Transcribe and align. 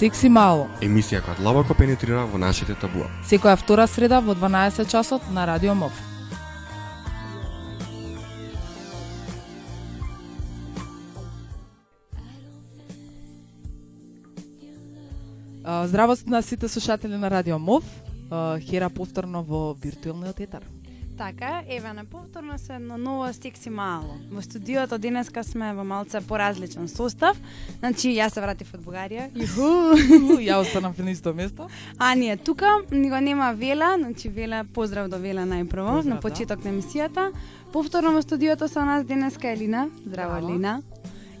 Секси 0.00 0.30
мало. 0.32 0.62
Емисија 0.80 1.18
која 1.20 1.36
длабоко 1.36 1.74
пенетрира 1.76 2.22
во 2.24 2.38
нашите 2.40 2.72
табуа. 2.80 3.04
Секоја 3.28 3.52
втора 3.60 3.84
среда 3.84 4.22
во 4.24 4.32
12 4.32 4.88
часот 4.88 5.26
на 5.28 5.44
Радио 5.44 5.74
МОВ. 5.76 5.92
Здраво 15.84 16.16
на 16.24 16.40
сите 16.40 16.68
слушатели 16.68 17.16
на 17.16 17.28
Радио 17.28 17.58
МОВ. 17.58 17.84
Хера 18.64 18.88
повторно 18.88 19.42
во 19.42 19.76
виртуелниот 19.84 20.40
етар. 20.40 20.64
Така, 21.20 21.62
еве 21.68 21.92
на 21.92 22.04
повторно 22.04 22.58
се 22.58 22.74
едно 22.74 22.98
ново 22.98 23.32
стикси 23.32 23.70
мало. 23.70 24.16
Во 24.32 24.42
студиото 24.42 24.98
денеска 24.98 25.42
сме 25.44 25.74
во 25.76 25.84
малце 25.84 26.20
поразличен 26.24 26.88
состав. 26.88 27.36
Значи, 27.78 28.08
јас 28.16 28.32
се 28.32 28.40
вратив 28.40 28.70
од 28.72 28.80
Бугарија. 28.80 29.26
Јуху! 29.36 30.38
Ја 30.40 30.56
останав 30.64 30.96
на 30.96 31.12
исто 31.12 31.34
место. 31.36 31.68
А 31.98 32.14
ние 32.14 32.38
тука, 32.40 32.80
ни 32.90 33.10
го 33.10 33.20
нема 33.20 33.52
Вела, 33.52 33.98
значи 33.98 34.32
Вела, 34.32 34.64
поздрав 34.64 35.10
до 35.12 35.18
Вела 35.20 35.44
најпрво, 35.44 36.00
Поздрав, 36.00 36.08
на 36.08 36.14
да. 36.14 36.20
почеток 36.20 36.64
на 36.64 36.72
емисијата. 36.72 37.32
Повторно 37.72 38.16
во 38.16 38.22
студиото 38.22 38.68
со 38.68 38.80
нас 38.88 39.04
денеска 39.04 39.52
Елина. 39.52 39.90
Здраво, 40.06 40.40
Здраво. 40.40 40.48
Елина. 40.48 40.82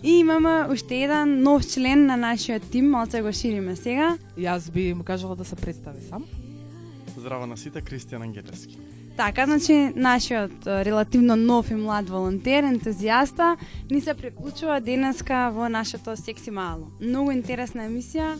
И 0.02 0.18
имаме 0.20 0.68
уште 0.68 1.04
еден 1.04 1.40
нов 1.42 1.64
член 1.64 2.04
на 2.04 2.20
нашиот 2.20 2.68
тим, 2.70 2.90
малце 2.90 3.22
го 3.22 3.32
шириме 3.32 3.76
сега. 3.76 4.18
Јас 4.36 4.70
би 4.70 4.92
му 4.94 5.04
кажала 5.04 5.36
да 5.36 5.44
се 5.44 5.56
представи 5.56 6.04
сам. 6.04 6.24
Здраво 7.16 7.46
на 7.46 7.56
сите, 7.56 7.80
Кристијан 7.80 8.22
Ангелевски. 8.22 8.89
Така, 9.16 9.46
значи, 9.46 9.92
нашиот 9.96 10.66
е, 10.66 10.84
релативно 10.84 11.36
нов 11.36 11.70
и 11.70 11.74
млад 11.74 12.08
волонтер, 12.08 12.64
ентузијаста, 12.64 13.56
ни 13.90 14.00
се 14.00 14.14
приклучува 14.14 14.80
денеска 14.80 15.50
во 15.54 15.68
нашето 15.68 16.16
секси 16.16 16.50
мало. 16.50 16.88
Многу 17.00 17.30
интересна 17.30 17.84
емисија. 17.88 18.36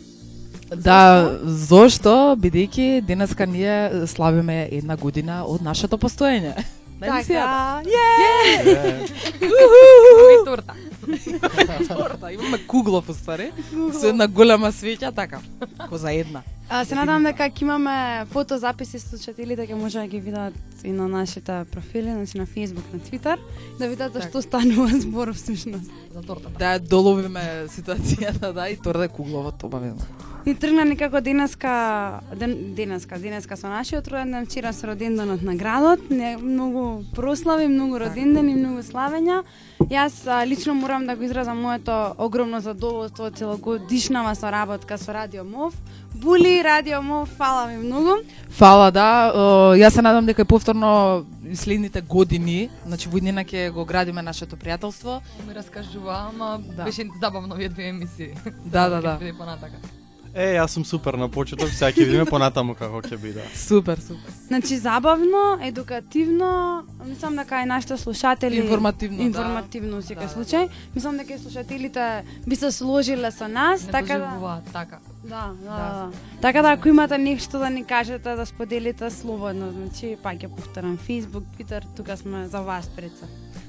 Да, 0.75 1.37
зошто? 1.43 2.35
Бидејќи 2.39 3.01
денеска 3.01 3.45
ние 3.45 4.07
славиме 4.07 4.69
една 4.71 4.95
година 4.95 5.43
од 5.45 5.61
нашето 5.61 5.97
постоење. 5.97 6.55
На 6.99 7.07
емисијата. 7.07 7.83
Така, 7.83 9.45
Уху! 9.45 10.45
торта. 10.45 10.75
торта, 11.87 12.31
имаме 12.33 12.57
куглов 12.67 13.09
уствари, 13.09 13.51
со 13.93 14.07
една 14.07 14.27
голема 14.27 14.71
свеќа, 14.71 15.13
така, 15.15 15.41
ко 15.89 15.97
за 15.97 16.13
една. 16.13 16.43
А, 16.69 16.85
се 16.85 16.95
надам 16.95 17.23
дека 17.27 17.49
ќе 17.49 17.65
имаме 17.65 18.25
фотозаписи 18.31 18.99
слушателите 18.99 19.67
ќе 19.67 19.75
може 19.75 19.99
да 19.99 20.07
ги 20.07 20.19
видат 20.23 20.53
и 20.83 20.91
на 20.91 21.07
нашите 21.07 21.65
профили, 21.71 22.11
значи 22.11 22.37
на 22.37 22.47
Facebook, 22.47 22.87
на 22.93 22.99
Twitter, 22.99 23.37
да 23.79 23.87
видат 23.87 24.13
за 24.13 24.19
Така. 24.19 24.29
што 24.29 24.41
станува 24.41 24.87
збор 24.99 25.33
всушност. 25.33 25.91
За 26.13 26.21
тортата. 26.21 26.55
Да 26.59 26.79
доловиме 26.79 27.67
ситуацијата, 27.67 28.53
да, 28.53 28.69
и 28.69 28.77
торта 28.77 29.03
е 29.03 29.07
кугловот, 29.07 29.63
обавено. 29.63 29.99
И 30.45 30.55
тргна 30.55 30.85
некако 30.85 31.21
денеска, 31.21 32.19
ден, 32.35 32.73
денеска, 32.73 33.19
денеска 33.19 33.57
со 33.57 33.67
нашиот 33.69 34.07
роден 34.07 34.31
ден, 34.31 34.45
вчера 34.45 34.73
со 34.73 34.87
роденденот 34.87 35.41
на 35.43 35.55
градот, 35.55 36.09
не, 36.09 36.37
многу 36.37 37.03
прослави, 37.15 37.67
многу 37.67 37.99
родендени, 37.99 38.55
многу 38.55 38.81
славења. 38.81 39.43
Јас 39.91 40.25
а, 40.25 40.45
лично 40.45 40.73
морам 40.73 41.05
да 41.05 41.15
го 41.15 41.23
изразам 41.23 41.61
моето 41.61 42.15
огромно 42.17 42.59
задоволство 42.61 43.25
од 43.25 43.37
целогодишнава 43.37 44.33
соработка 44.35 44.97
со 44.97 45.13
Радио 45.13 45.43
МОВ. 45.43 45.73
Були 46.15 46.63
Радио 46.63 47.01
МОВ, 47.01 47.29
фала 47.37 47.67
ви 47.67 47.77
многу. 47.77 48.25
Фала, 48.49 48.91
да. 48.91 49.31
О, 49.35 49.75
Јас 49.77 49.89
се 49.93 50.01
надам 50.01 50.25
дека 50.25 50.41
и 50.41 50.45
повторно 50.45 51.25
и 51.45 51.55
следните 51.55 52.01
години, 52.01 52.69
значи 52.85 53.09
во 53.09 53.17
иднина 53.17 53.45
ќе 53.45 53.69
го 53.71 53.85
градиме 53.85 54.21
нашето 54.21 54.55
пријателство. 54.57 55.21
ми 55.47 55.53
раскажува, 55.53 56.31
ама 56.33 56.59
Да. 56.77 56.83
беше 56.83 57.05
забавно 57.21 57.53
овие 57.55 57.69
две 57.69 57.87
емисии. 57.89 58.33
Да, 58.65 58.89
да, 58.89 59.01
да. 59.01 59.19
понатака. 59.37 60.00
Е, 60.33 60.55
јас 60.55 60.67
сум 60.71 60.85
супер 60.85 61.13
на 61.19 61.27
почеток, 61.27 61.69
сега 61.69 61.91
ќе 61.91 62.05
видиме 62.05 62.25
понатаму 62.25 62.71
како 62.75 63.01
ќе 63.03 63.17
биде. 63.19 63.43
Супер, 63.55 63.99
супер. 63.99 64.31
Значи 64.47 64.77
забавно, 64.77 65.59
едукативно, 65.61 66.83
мислам 67.05 67.35
дека 67.35 67.61
и 67.61 67.65
нашите 67.65 67.97
слушатели 67.97 68.55
Информативно, 68.55 69.17
да. 69.17 69.23
информативно 69.23 69.95
во 69.97 70.01
секој 70.01 70.27
Да. 70.27 70.33
случај. 70.35 70.69
Мислам 70.95 71.17
дека 71.17 71.33
и 71.33 71.39
слушателите 71.39 72.23
би 72.47 72.55
се 72.55 72.71
сложиле 72.71 73.31
со 73.31 73.47
нас, 73.47 73.85
Не 73.85 73.91
така 73.91 74.17
да 74.17 74.61
така. 74.73 74.99
Да, 75.23 75.51
да, 75.63 75.69
Да. 75.69 75.75
да. 75.75 76.11
Така 76.41 76.61
да 76.61 76.71
ако 76.71 76.87
имате 76.87 77.17
нешто 77.17 77.59
да 77.59 77.69
ни 77.69 77.83
кажете, 77.83 78.35
да 78.35 78.45
споделите 78.45 79.09
слободно, 79.11 79.71
значи 79.71 80.17
пак 80.23 80.37
ќе 80.37 80.47
повторам 80.47 80.97
Facebook, 80.97 81.43
Twitter, 81.59 81.83
тука 81.95 82.17
сме 82.17 82.47
за 82.47 82.61
вас 82.61 82.87
пред 82.95 83.11
се. 83.17 83.25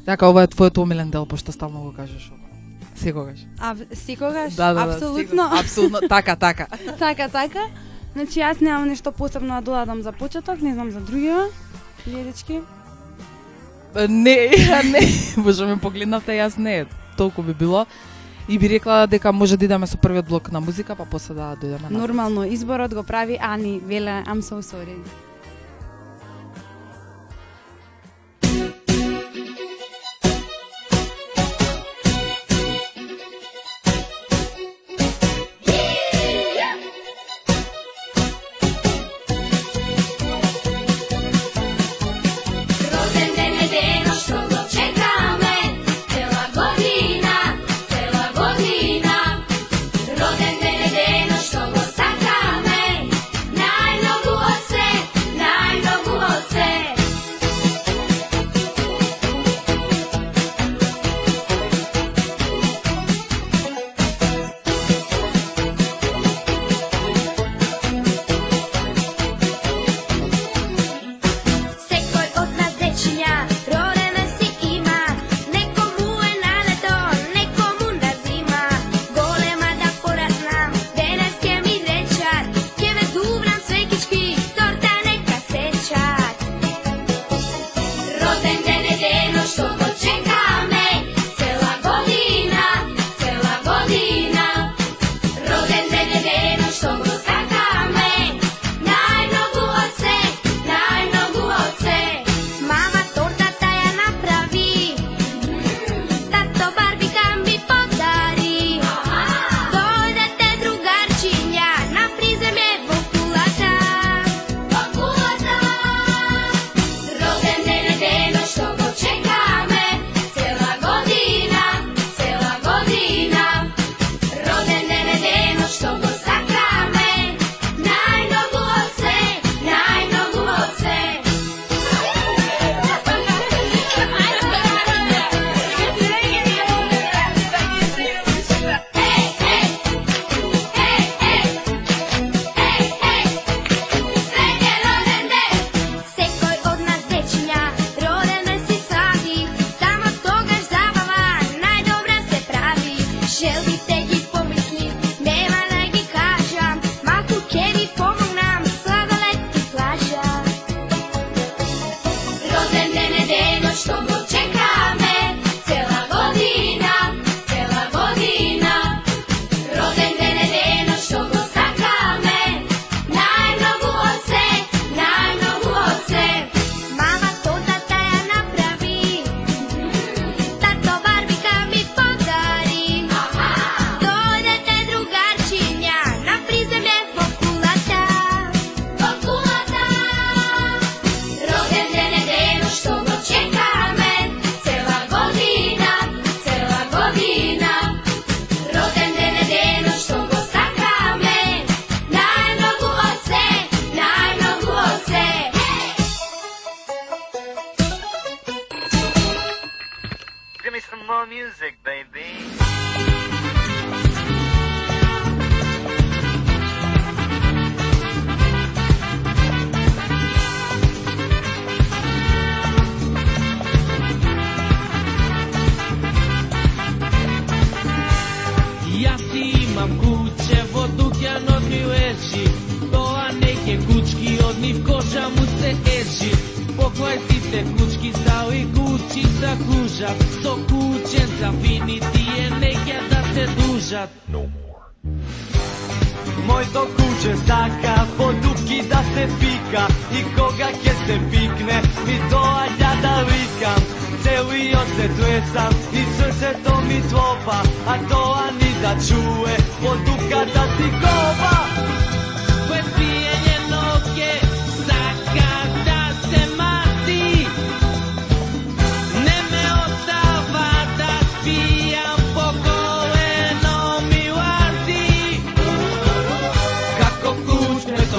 Така, 0.07 0.29
ова 0.29 0.43
е 0.43 0.47
твојот 0.47 0.79
омилен 0.79 1.11
дел, 1.11 1.27
пошто 1.27 1.53
стално 1.53 1.81
го 1.81 1.93
кажеш 1.93 2.31
ова. 2.31 2.42
Секогаш. 3.03 3.39
А 3.59 3.77
секогаш, 3.93 4.55
Да, 4.55 4.75
да, 4.75 4.87
да, 4.87 4.93
апсолутно, 4.93 5.43
секогаш. 5.43 5.61
Апсолутно, 5.61 6.01
така, 6.09 6.37
така. 6.37 6.67
така, 6.99 7.29
така. 7.29 7.65
Значи 8.13 8.41
јас 8.41 8.61
немам 8.61 8.89
нешто 8.89 9.13
посебно 9.13 9.55
да 9.55 9.61
додадам 9.61 10.03
за 10.03 10.13
почеток, 10.13 10.61
не 10.61 10.75
знам 10.75 10.91
за 10.91 11.01
другива. 11.01 11.47
Ледички. 12.07 12.61
Не, 14.09 14.51
не, 14.93 15.01
боже 15.37 15.67
ме 15.67 15.77
погледнавте, 15.77 16.37
јас 16.37 16.59
не, 16.59 16.87
толку 17.17 17.43
би 17.43 17.55
било. 17.55 17.87
И 18.49 18.59
би 18.59 18.69
рекла 18.69 19.07
дека 19.07 19.33
може 19.33 19.57
да 19.57 19.65
идеме 19.65 19.87
со 19.87 19.99
првиот 19.99 20.27
блок 20.29 20.53
на 20.53 20.61
музика, 20.61 20.97
па 20.97 21.07
после 21.07 21.35
да 21.35 21.57
дојдеме 21.57 21.91
на 21.91 21.99
Нормално 21.99 22.45
изборот 22.45 22.95
го 22.95 23.03
прави 23.03 23.39
Ани, 23.41 23.81
веле 23.81 24.25
I'm 24.27 24.43
so 24.43 24.61
sorry. 24.61 24.99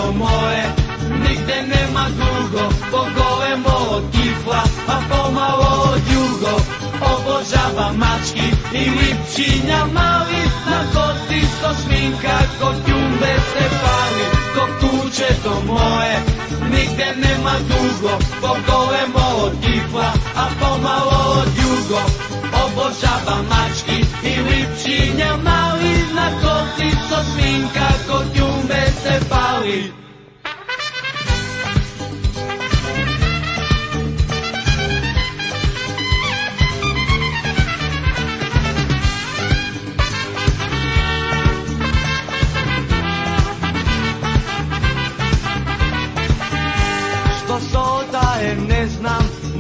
Selo 0.04 0.14
moje, 0.14 0.64
nigde 1.24 1.62
nema 1.68 2.08
dugo 2.10 2.70
Pogovemo 2.92 3.64
pa 3.64 3.96
od 3.96 4.04
kifla, 4.12 4.64
a 4.88 5.00
pomalo 5.10 5.92
od 5.94 6.02
jugo. 6.14 6.56
Obožavam 7.12 7.96
mački 7.96 8.48
i 8.74 8.90
lipčinja 8.90 9.86
mali 9.94 10.42
Na 10.70 10.80
koti 10.94 11.42
so 11.42 11.70
šminka, 11.84 12.38
ko 12.60 12.74
tjumbe 12.86 13.34
se 13.52 13.66
pali. 13.82 14.26
Ko 14.56 14.68
tuče 14.80 15.28
to 15.44 15.62
moje, 15.68 16.24
nigde 16.72 17.16
nema 17.16 17.54
dugo 17.70 18.18
Pogovemo 18.42 19.44
od 19.46 19.54
kifla, 19.62 20.14
a 20.36 20.48
pomalo 20.60 21.42
od 21.42 21.48
jugo. 21.58 22.02
Obožavam 22.64 23.46
mački 23.50 24.06
i 24.30 24.42
lipčinja 24.42 25.38
mali 25.44 25.73
Onako 26.24 26.66
ptico 26.76 27.24
sminka 27.34 27.88
kod 28.08 28.26
njume 28.36 28.84
se 29.04 29.20
pali 29.30 29.94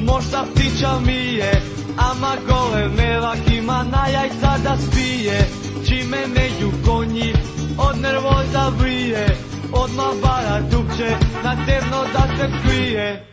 možda 0.06 0.46
ptića 0.52 1.00
mi 1.06 1.36
je 1.36 1.62
Ama 1.98 2.36
gole 2.48 2.90
melak 2.90 3.40
ima 3.58 3.84
na 3.84 4.08
jajca 4.08 4.58
da 4.64 4.78
spije. 4.78 5.63
Да 5.84 5.90
спие 5.90 6.04
Чиме 6.04 6.28
меѓу 6.28 6.72
коњи, 6.86 7.34
од 7.78 7.98
нервоза 7.98 8.70
врие 8.78 9.28
Одма 9.72 10.14
бара 10.22 10.62
дупче, 10.72 11.18
на 11.44 11.66
темно 11.66 12.04
да 12.14 12.28
се 12.38 12.48
скрие. 12.58 13.24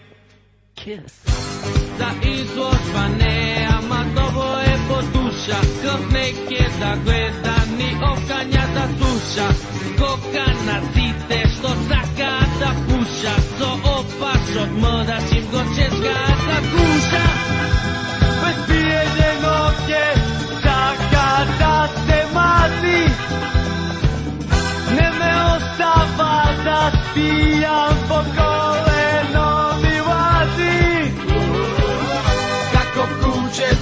За 1.99 2.29
изложба 2.29 3.09
не, 3.19 3.69
ама 3.71 4.05
добро 4.15 4.61
е 4.61 4.77
по 4.89 5.19
душа 5.19 5.61
Крв 5.83 6.13
неке 6.13 6.67
да 6.79 6.97
гледа, 7.05 7.55
ни 7.79 7.95
окања 8.01 8.65
да 8.75 8.89
слуша. 8.97 9.55
Скока 9.95 10.47
на 10.67 10.81
сите 10.95 11.49
што 11.49 11.69
сакаат 11.69 12.59
да 12.59 12.73
пуша 12.89 13.35
Со 13.59 13.71
опашот 13.99 14.71
мрдаш 14.81 15.33
им 15.37 15.45
го 15.51 15.63
чешкаат 15.77 16.39
за 16.47 16.59
куша 16.73 17.40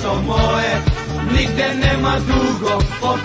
srco 0.08 0.22
moje. 0.26 0.82
Nigde 1.32 1.74
nema 1.74 2.18
dugo, 2.18 2.74
Od 3.02 3.20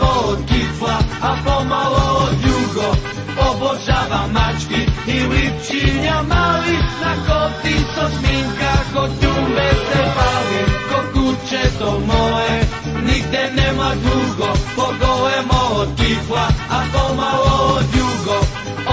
od 0.00 0.38
kifla 0.48 0.98
A 1.22 1.36
pomalo 1.44 2.26
od 2.26 2.34
jugo 2.46 2.88
Obožavam 3.50 4.32
mački 4.32 4.80
I 5.06 5.20
lipčinja 5.20 6.22
mali 6.22 6.76
Na 7.02 7.14
koti 7.26 7.74
so 7.94 8.08
sminka 8.18 8.72
Kod 8.94 9.10
ljube 9.22 9.70
se 9.92 10.02
pali. 10.16 10.60
Kod 10.90 11.12
kuće 11.12 11.62
to 11.78 12.00
moje 12.06 12.60
Nigde 13.06 13.50
nema 13.56 13.90
dugo, 13.94 14.52
Od 14.76 14.96
od 15.78 15.88
kifla 15.96 16.48
A 16.70 16.82
pomalo 16.92 17.76
od 17.76 17.84
jugo 17.96 18.38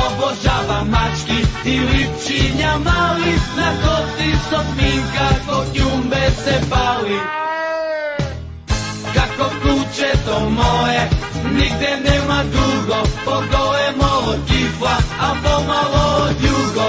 Obožavam 0.06 0.90
mački 0.90 1.70
I 1.70 1.80
lipčinja 1.80 2.78
mali 2.86 3.34
Na 3.58 3.72
koti 3.84 4.32
so 4.50 4.60
sminka 4.74 5.28
Kod 5.48 5.76
ljube 5.76 5.91
jer 6.32 6.44
se 6.44 6.70
pali, 6.70 7.20
Kako 9.14 9.50
kuće 9.62 10.12
to 10.26 10.50
moje 10.50 11.10
Nigde 11.54 11.92
nema 12.10 12.44
dugo. 12.44 13.00
Pogolemo 13.26 14.10
od 14.28 14.40
kifla 14.48 14.96
A 15.22 15.34
pomalo 15.44 16.26
od 16.26 16.36
jugo. 16.42 16.88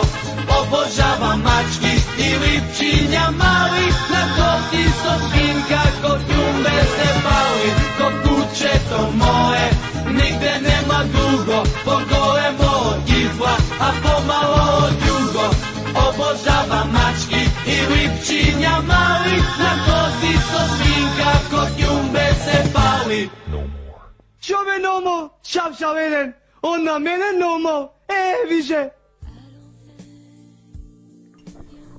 Obožavam 0.59 1.41
mački 1.41 1.95
I 2.19 2.29
lipčinja 2.43 3.31
mali. 3.31 3.87
Na 4.13 4.23
kosti 4.37 4.85
sopin 5.03 5.57
Kako 5.69 6.19
tjumbe 6.19 6.77
se 6.97 7.09
pali 7.25 7.69
Kako 7.99 8.11
kuće 8.23 8.73
to 8.91 9.11
moje 9.13 9.69
Nigde 10.07 10.53
nema 10.69 11.05
dugo. 11.15 11.63
Pogolemo 11.85 12.71
od 12.91 13.07
kifla 13.07 13.57
A 13.81 13.91
pomalo 14.03 14.87
od 14.87 14.95
jugo. 15.07 15.47
Obožavam 16.07 16.91
mački 16.93 17.52
липчиња 17.93 18.75
мали 18.91 19.37
На 19.63 19.73
коти 19.87 20.33
со 20.49 20.63
шпинка, 20.73 21.31
котјумбе 21.53 22.27
се 22.45 22.59
пали 22.75 23.23
Čo 24.43 24.59
me 24.67 24.77
nomo? 24.83 25.39
Šap 25.47 25.79
šap 25.79 25.97
jeden. 25.97 26.35
On 26.63 26.83
na 26.83 26.99
mene 26.99 27.31
nomo. 27.39 27.95
E, 28.11 28.49
више. 28.49 28.91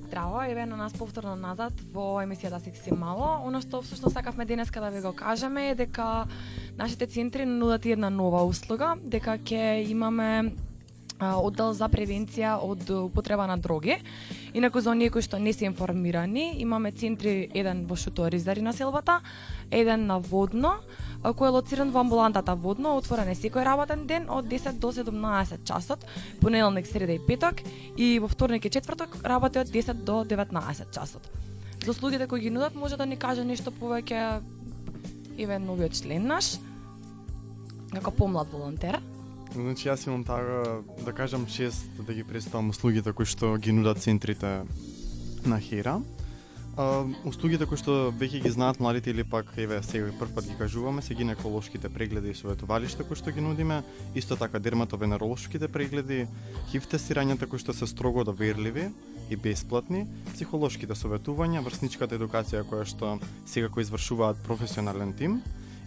Здраво, 0.06 0.42
еве 0.42 0.66
на 0.66 0.76
нас 0.76 0.92
повторно 0.92 1.36
назад 1.36 1.72
во 1.92 2.20
емисијата 2.22 2.60
Секси 2.60 2.92
мало. 2.92 3.40
Оно 3.42 3.58
што 3.64 3.80
всушност 3.82 4.14
сакавме 4.14 4.44
денеска 4.44 4.80
да 4.80 4.90
ви 4.90 5.00
го 5.00 5.12
кажеме 5.12 5.70
е 5.70 5.74
дека 5.74 6.26
нашите 6.76 7.06
центри 7.06 7.46
нудат 7.46 7.86
една 7.86 8.10
нова 8.10 8.44
услуга, 8.44 8.94
дека 9.00 9.38
ќе 9.38 9.88
имаме 9.88 10.52
оддел 11.20 11.72
за 11.72 11.88
превенција 11.88 12.56
од 12.62 12.88
употреба 12.90 13.46
на 13.46 13.56
дроги. 13.56 13.98
Инаку 14.54 14.80
за 14.80 14.90
оние 14.90 15.10
кои 15.10 15.22
што 15.22 15.38
не 15.38 15.52
се 15.52 15.66
информирани, 15.66 16.54
имаме 16.58 16.92
центри 16.92 17.50
еден 17.54 17.86
во 17.86 17.96
Шуторизари 17.96 18.62
на 18.62 18.72
селбата, 18.72 19.20
еден 19.70 20.06
на 20.06 20.18
Водно, 20.18 20.74
кој 21.22 21.48
е 21.48 21.54
лоциран 21.54 21.90
во 21.90 22.00
амбулантата 22.00 22.54
Водно, 22.54 22.96
отворен 22.98 23.28
е 23.30 23.38
секој 23.38 23.64
работен 23.64 24.06
ден 24.06 24.26
од 24.28 24.46
10 24.50 24.78
до 24.78 24.92
17 24.92 25.64
часот, 25.64 26.04
понеделник, 26.40 26.86
среда 26.86 27.12
и 27.14 27.18
петок, 27.26 27.62
и 27.96 28.18
во 28.18 28.28
вторник 28.28 28.64
и 28.64 28.70
четврток 28.70 29.16
работи 29.24 29.58
од 29.58 29.68
10 29.68 30.04
до 30.04 30.24
19 30.24 30.92
часот. 30.92 31.30
За 31.84 31.90
услугите 31.90 32.26
кои 32.26 32.40
ги 32.40 32.50
нудат, 32.50 32.74
може 32.74 32.96
да 32.96 33.06
ни 33.06 33.16
каже 33.16 33.44
нешто 33.44 33.70
повеќе 33.70 34.40
еве 35.38 35.58
новиот 35.58 35.94
член 35.94 36.26
наш, 36.26 36.58
како 37.94 38.10
помлад 38.10 38.50
волонтер. 38.52 39.00
Значи 39.54 39.86
јас 39.86 40.02
имам 40.08 40.24
таа 40.26 40.82
да 41.06 41.12
кажам 41.14 41.46
чест 41.46 41.86
да 42.02 42.14
ги 42.14 42.24
представам 42.26 42.72
услугите 42.74 43.12
кои 43.14 43.26
што 43.26 43.54
ги 43.56 43.70
нудат 43.70 44.02
центрите 44.02 44.66
на 45.46 45.60
Хера. 45.62 46.00
А, 46.74 47.06
услугите 47.22 47.68
кои 47.70 47.78
што 47.78 48.10
веќе 48.10 48.40
ги 48.42 48.50
знаат 48.50 48.80
младите 48.82 49.12
или 49.14 49.22
пак 49.22 49.52
еве 49.54 49.78
сега 49.86 50.10
прв 50.18 50.34
пат 50.34 50.48
ги 50.50 50.56
кажуваме 50.58 51.02
се 51.02 51.14
гинеколошките 51.14 51.88
прегледи 51.88 52.32
и 52.34 52.34
советувалишта 52.34 53.06
кои 53.06 53.14
што 53.14 53.30
ги 53.30 53.40
нудиме, 53.40 53.84
исто 54.18 54.34
така 54.36 54.58
дерматовенеролошките 54.58 55.68
прегледи, 55.68 56.26
хив 56.72 56.88
тестирањата 56.90 57.46
кои 57.46 57.62
што 57.62 57.70
се 57.72 57.86
строго 57.86 58.24
доверливи 58.24 58.88
и 59.30 59.36
бесплатни, 59.36 60.08
психолошките 60.34 60.98
советувања, 60.98 61.62
врсничката 61.62 62.18
едукација 62.18 62.66
која 62.66 62.82
што 62.82 63.20
секако 63.46 63.86
извршуваат 63.86 64.42
професионален 64.42 65.14
тим 65.14 65.38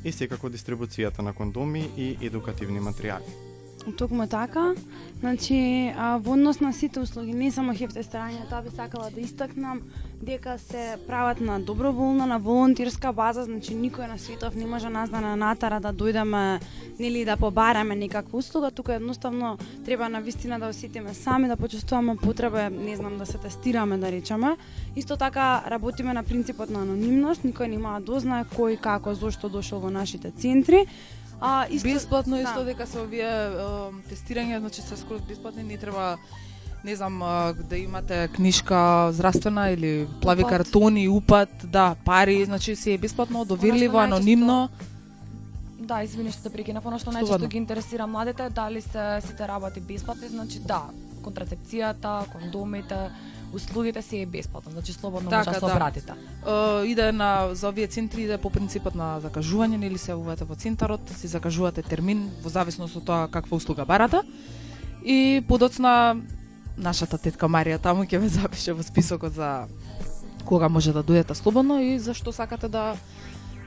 и 0.06 0.16
секако 0.16 0.48
дистрибуцијата 0.48 1.20
на 1.20 1.36
кондоми 1.36 1.84
и 1.98 2.16
едукативни 2.22 2.80
материјали. 2.80 3.47
Токму 3.92 4.28
така. 4.28 4.76
Значи, 5.20 5.94
а, 5.98 6.18
во 6.18 6.34
однос 6.34 6.60
на 6.60 6.74
сите 6.74 7.00
услуги, 7.00 7.34
не 7.34 7.52
само 7.52 7.74
хефтестирање, 7.74 8.46
тоа 8.50 8.62
би 8.62 8.70
сакала 8.76 9.10
да 9.10 9.22
истакнам 9.22 9.82
дека 10.22 10.58
се 10.58 10.98
прават 11.08 11.42
на 11.42 11.60
доброволна, 11.60 12.26
на 12.26 12.38
волонтерска 12.40 13.14
база, 13.14 13.46
значи 13.46 13.74
никој 13.74 14.10
на 14.10 14.18
светов 14.18 14.56
не 14.56 14.66
може 14.66 14.90
нас 14.90 15.10
да 15.10 15.22
на 15.22 15.36
натара 15.36 15.80
да 15.80 15.94
дојдеме 15.94 16.60
нели 17.00 17.26
да 17.26 17.38
побараме 17.38 17.96
некаква 17.96 18.38
услуга, 18.38 18.72
тука 18.72 18.94
едноставно 18.94 19.58
треба 19.86 20.10
на 20.10 20.22
вистина 20.22 20.60
да 20.60 20.68
осетиме 20.68 21.14
сами, 21.14 21.48
да 21.48 21.56
почувствуваме 21.56 22.16
потреба, 22.16 22.70
не 22.70 22.96
знам, 22.96 23.18
да 23.18 23.26
се 23.26 23.38
тестираме, 23.38 23.98
да 23.98 24.12
речеме. 24.12 24.58
Исто 24.96 25.18
така 25.18 25.64
работиме 25.68 26.14
на 26.14 26.24
принципот 26.24 26.70
на 26.70 26.82
анонимност, 26.82 27.46
никој 27.46 27.68
нема 27.68 28.00
да 28.00 28.06
дознае 28.06 28.46
кој, 28.58 28.80
како, 28.82 29.14
зошто 29.14 29.50
дошол 29.50 29.80
во 29.80 29.90
нашите 29.90 30.32
центри. 30.32 30.88
А, 31.42 31.68
исто, 31.70 31.88
Бесплатно 31.88 32.40
исто 32.40 32.60
да. 32.60 32.66
дека 32.66 32.88
се 32.88 33.00
овие 33.00 33.30
тестирања, 34.10 34.60
значи 34.60 34.82
се 34.82 34.98
скроз 34.98 35.22
бесплатни, 35.22 35.64
не 35.64 35.78
треба 35.78 36.18
не 36.84 36.96
знам, 36.96 37.20
да 37.70 37.78
имате 37.78 38.28
книжка 38.28 39.10
здравствена 39.14 39.70
или 39.70 40.08
плави 40.22 40.42
Упат. 40.44 40.50
картони, 40.50 41.10
упат, 41.10 41.50
да, 41.64 41.96
пари, 42.06 42.46
значи 42.46 42.76
се 42.76 42.94
е 42.94 42.98
бесплатно, 42.98 43.46
доверливо, 43.46 43.98
анонимно. 43.98 44.70
Да, 45.80 46.04
извини 46.04 46.32
што 46.36 46.48
те 46.48 46.52
прекинав, 46.52 46.84
она 46.84 46.98
што 47.00 47.14
најчесто 47.16 47.48
ги 47.48 47.58
интересира 47.58 48.08
младите, 48.08 48.50
дали 48.50 48.82
се 48.82 49.22
сите 49.24 49.48
работи 49.48 49.80
бесплатни, 49.80 50.28
значи 50.28 50.60
да, 50.60 50.82
контрацепцијата, 51.24 52.28
кондомите, 52.28 53.08
услугите 53.54 54.02
се 54.02 54.22
е 54.22 54.26
бесплатно, 54.26 54.72
значи 54.72 54.94
слободно 54.94 55.30
може 55.30 55.46
Така, 55.46 55.60
да 55.60 55.60
се 55.60 55.66
да. 55.66 55.76
обратите. 55.76 56.12
Е, 56.12 56.86
иде 56.86 57.12
на 57.12 57.50
за 57.56 57.70
овие 57.70 57.88
центри 57.88 58.24
иде 58.24 58.38
по 58.38 58.50
принципот 58.50 58.96
на 58.96 59.20
закажување, 59.22 59.78
нели 59.78 59.98
се 59.98 60.12
јавувате 60.12 60.48
во 60.48 60.56
центарот, 60.56 61.10
си 61.18 61.28
закажувате 61.28 61.82
термин 61.82 62.30
во 62.44 62.50
зависност 62.50 62.96
од 62.96 63.06
тоа 63.06 63.28
каква 63.28 63.58
услуга 63.58 63.86
барате. 63.86 64.22
И 65.06 65.44
подоцна 65.48 66.18
нашата 66.78 67.18
тетка 67.18 67.48
Марија 67.48 67.82
таму 67.82 68.04
ќе 68.06 68.20
ве 68.20 68.30
запише 68.30 68.74
во 68.74 68.84
списокот 68.84 69.34
за 69.34 69.68
кога 70.46 70.70
може 70.70 70.94
да 70.94 71.04
дојдете 71.04 71.34
слободно 71.34 71.80
и 71.82 72.00
зашто 72.00 72.32
сакате 72.32 72.68
да 72.68 72.96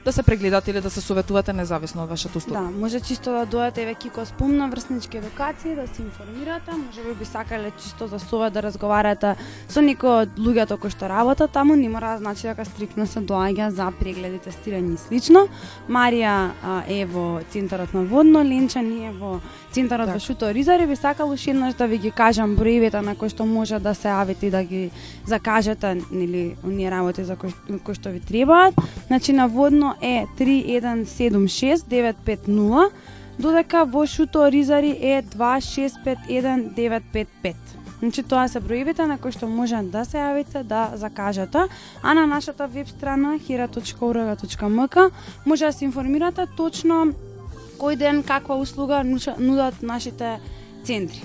да 0.05 0.11
се 0.11 0.23
прегледате 0.23 0.71
или 0.71 0.81
да 0.81 0.89
се 0.89 1.01
советувате 1.01 1.53
независно 1.53 2.03
од 2.03 2.09
вашата 2.09 2.37
услуга. 2.37 2.61
Да, 2.61 2.79
може 2.79 2.99
чисто 2.99 3.31
да 3.31 3.45
дојдете 3.45 3.83
еве 3.83 3.93
Кико 3.93 4.25
спомна 4.25 4.69
врснички 4.69 5.17
едукации, 5.17 5.75
да 5.75 5.87
се 5.87 6.01
информирате, 6.01 6.71
може 6.71 7.01
би 7.03 7.13
би 7.19 7.25
сакале 7.25 7.71
чисто 7.81 8.07
за 8.07 8.19
совет 8.19 8.53
да 8.53 8.63
разговарате 8.63 9.35
со 9.69 9.81
некои 9.81 10.25
од 10.25 10.39
луѓето 10.39 10.79
кои 10.81 10.89
што 10.89 11.09
работат 11.09 11.51
таму, 11.51 11.75
не 11.75 11.89
мора 11.89 12.17
да 12.17 12.17
значи 12.17 12.47
дека 12.47 12.65
стриктно 12.65 13.05
се 13.07 13.21
доаѓа 13.21 13.69
за 13.69 13.91
прегледи, 13.99 14.39
тестирање 14.41 14.95
и 14.95 14.97
слично. 14.97 15.47
Марија 15.89 16.51
а, 16.63 16.81
е 16.87 17.05
во 17.05 17.41
центарот 17.51 17.93
на 17.93 18.03
Водно, 18.03 18.41
Ленча 18.43 18.81
е 18.81 19.11
во 19.13 19.39
центарот 19.71 20.07
Така. 20.09 20.17
во 20.17 20.25
Шуто 20.25 20.53
Ризари, 20.53 20.87
би 20.87 20.95
сакала 20.95 21.33
уште 21.33 21.51
еднаш 21.51 21.73
да 21.73 21.87
ви 21.87 21.97
ги 21.97 22.11
кажам 22.11 22.55
броевите 22.55 23.01
на 23.01 23.15
кои 23.15 23.29
што 23.29 23.45
може 23.45 23.79
да 23.79 23.93
се 23.93 24.09
јавите 24.09 24.43
и 24.43 24.49
да 24.49 24.63
ги 24.63 24.91
закажете, 25.25 26.01
нели, 26.11 26.55
оние 26.65 26.91
работи 26.91 27.23
за 27.23 27.35
кои, 27.35 27.53
кои 27.83 27.95
што 27.95 28.09
ви 28.09 28.19
требаат. 28.19 28.73
Значи 29.07 29.33
на 29.33 29.47
Водно 29.47 29.90
е 30.01 30.25
3176-950, 30.39 32.89
додека 33.39 33.85
во 33.85 34.07
Шуто 34.07 34.51
Ризари 34.51 34.97
е 35.01 35.23
2651 35.23 37.55
Значи 38.01 38.23
тоа 38.23 38.47
се 38.47 38.59
броевите 38.59 39.05
на 39.05 39.17
кои 39.17 39.31
што 39.31 39.47
може 39.47 39.77
да 39.93 40.01
се 40.05 40.17
јавите, 40.17 40.63
да 40.63 40.91
закажете, 40.97 41.67
а 42.01 42.13
на 42.13 42.25
нашата 42.27 42.67
веб 42.67 42.89
страна 42.89 43.37
hira.org.mk 43.37 45.11
може 45.45 45.65
да 45.65 45.73
се 45.73 45.85
информирате 45.85 46.47
точно 46.57 47.13
кој 47.77 47.97
ден 47.97 48.23
каква 48.23 48.57
услуга 48.57 49.03
нудат 49.37 49.81
нашите 49.81 50.39
центри. 50.83 51.21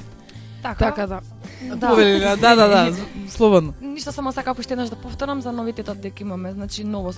Така, 0.62 0.84
Така 0.84 1.06
да. 1.06 1.20
Да. 1.62 1.88
Повелина, 1.88 2.36
да, 2.36 2.54
да, 2.56 2.68
да, 2.68 2.96
слободно. 3.28 3.72
Ништо 3.80 4.12
само 4.12 4.32
сакав 4.32 4.58
уште 4.58 4.74
еднаш 4.74 4.88
да 4.88 4.96
повторам 4.96 5.40
за 5.40 5.52
новитетот 5.52 6.00
дека 6.00 6.22
имаме, 6.22 6.52
значи 6.52 6.84
ново 6.84 7.12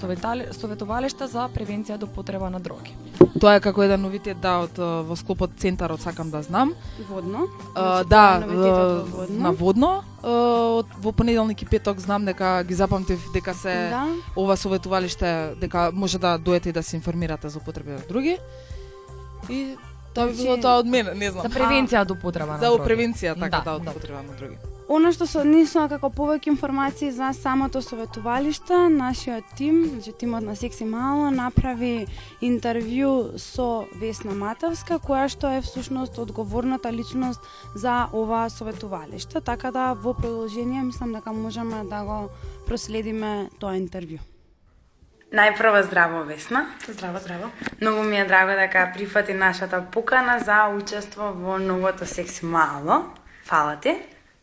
советувалиште 0.53 1.27
за 1.27 1.49
превенција 1.49 1.97
до 1.97 2.07
потреба 2.07 2.51
на 2.51 2.61
дроги. 2.61 2.95
Тоа 3.41 3.55
е 3.55 3.61
како 3.61 3.83
еден 3.83 4.01
новитет 4.01 4.41
да 4.41 4.59
од 4.59 4.79
во 4.79 5.17
склопот 5.17 5.51
центарот 5.57 6.01
сакам 6.01 6.31
да 6.31 6.43
знам. 6.43 6.73
Водно. 7.11 7.47
А, 7.75 8.03
Значи, 8.03 8.09
да, 8.09 8.39
Водно. 9.07 9.43
на 9.43 9.53
водно. 9.53 10.03
од 10.23 10.87
во 10.99 11.13
понеделник 11.13 11.63
и 11.63 11.67
петок 11.67 11.99
знам 11.99 12.25
дека 12.25 12.65
ги 12.65 12.75
запамтив 12.75 13.21
дека 13.35 13.55
се 13.55 13.89
Да. 13.91 14.07
ова 14.37 14.57
советувалиште 14.57 15.55
дека 15.61 15.91
може 15.95 16.19
да 16.19 16.39
дојдете 16.39 16.67
и 16.67 16.73
да 16.73 16.83
се 16.83 16.97
информирате 16.97 17.49
за 17.49 17.59
употреба 17.59 17.91
од 17.93 18.09
други. 18.09 18.39
И 19.51 19.77
тоа 20.19 20.33
би 20.33 20.41
било 20.43 20.57
тоа 20.59 20.81
од 20.83 20.91
мене, 20.91 21.15
не 21.15 21.31
знам. 21.31 21.47
За 21.47 21.53
превенција 21.55 22.05
до 22.05 22.19
потреба 22.19 22.59
на 22.59 22.59
За 22.59 22.75
превенција, 22.83 23.39
така 23.39 23.63
да, 23.63 23.65
Да, 23.65 23.79
од 23.79 23.87
да. 23.87 23.95
употреба 23.95 24.23
на 24.27 24.37
други. 24.37 24.59
Она 24.89 25.11
што 25.13 25.27
се 25.29 25.43
однесува 25.43 25.85
како 25.93 26.09
повеќе 26.09 26.49
информации 26.49 27.11
за 27.13 27.29
самото 27.37 27.83
советувалиште, 27.85 28.77
нашиот 28.89 29.51
тим, 29.59 29.83
значи 29.91 30.15
тимот 30.17 30.47
на 30.47 30.55
Секси 30.57 30.87
Мало, 30.89 31.29
направи 31.31 32.07
интервју 32.41 33.37
со 33.37 33.85
Весна 34.01 34.33
Матевска, 34.33 34.97
која 34.97 35.29
што 35.29 35.53
е 35.53 35.61
всушност 35.61 36.17
одговорната 36.17 36.93
личност 36.93 37.45
за 37.77 38.09
ова 38.13 38.49
советувалиште, 38.49 39.45
така 39.45 39.71
да 39.71 39.93
во 39.93 40.15
продолжение 40.15 40.83
мислам 40.83 41.13
дека 41.13 41.37
можеме 41.37 41.85
да 41.85 42.03
го 42.09 42.19
проследиме 42.65 43.51
тоа 43.61 43.77
интервју. 43.77 44.25
Најпрво 45.29 45.83
здраво 45.85 46.23
Весна. 46.25 46.67
Здраво, 46.89 47.19
здраво. 47.19 47.51
Многу 47.81 48.03
ми 48.03 48.21
е 48.21 48.25
драго 48.25 48.51
дека 48.57 48.93
прифати 48.95 49.35
нашата 49.35 49.85
покана 49.93 50.39
за 50.39 50.69
учество 50.77 51.33
во 51.37 51.59
новото 51.59 52.07
Секси 52.07 52.47
Мало. 52.47 53.05
Фала 53.45 53.77
ти. 53.77 53.97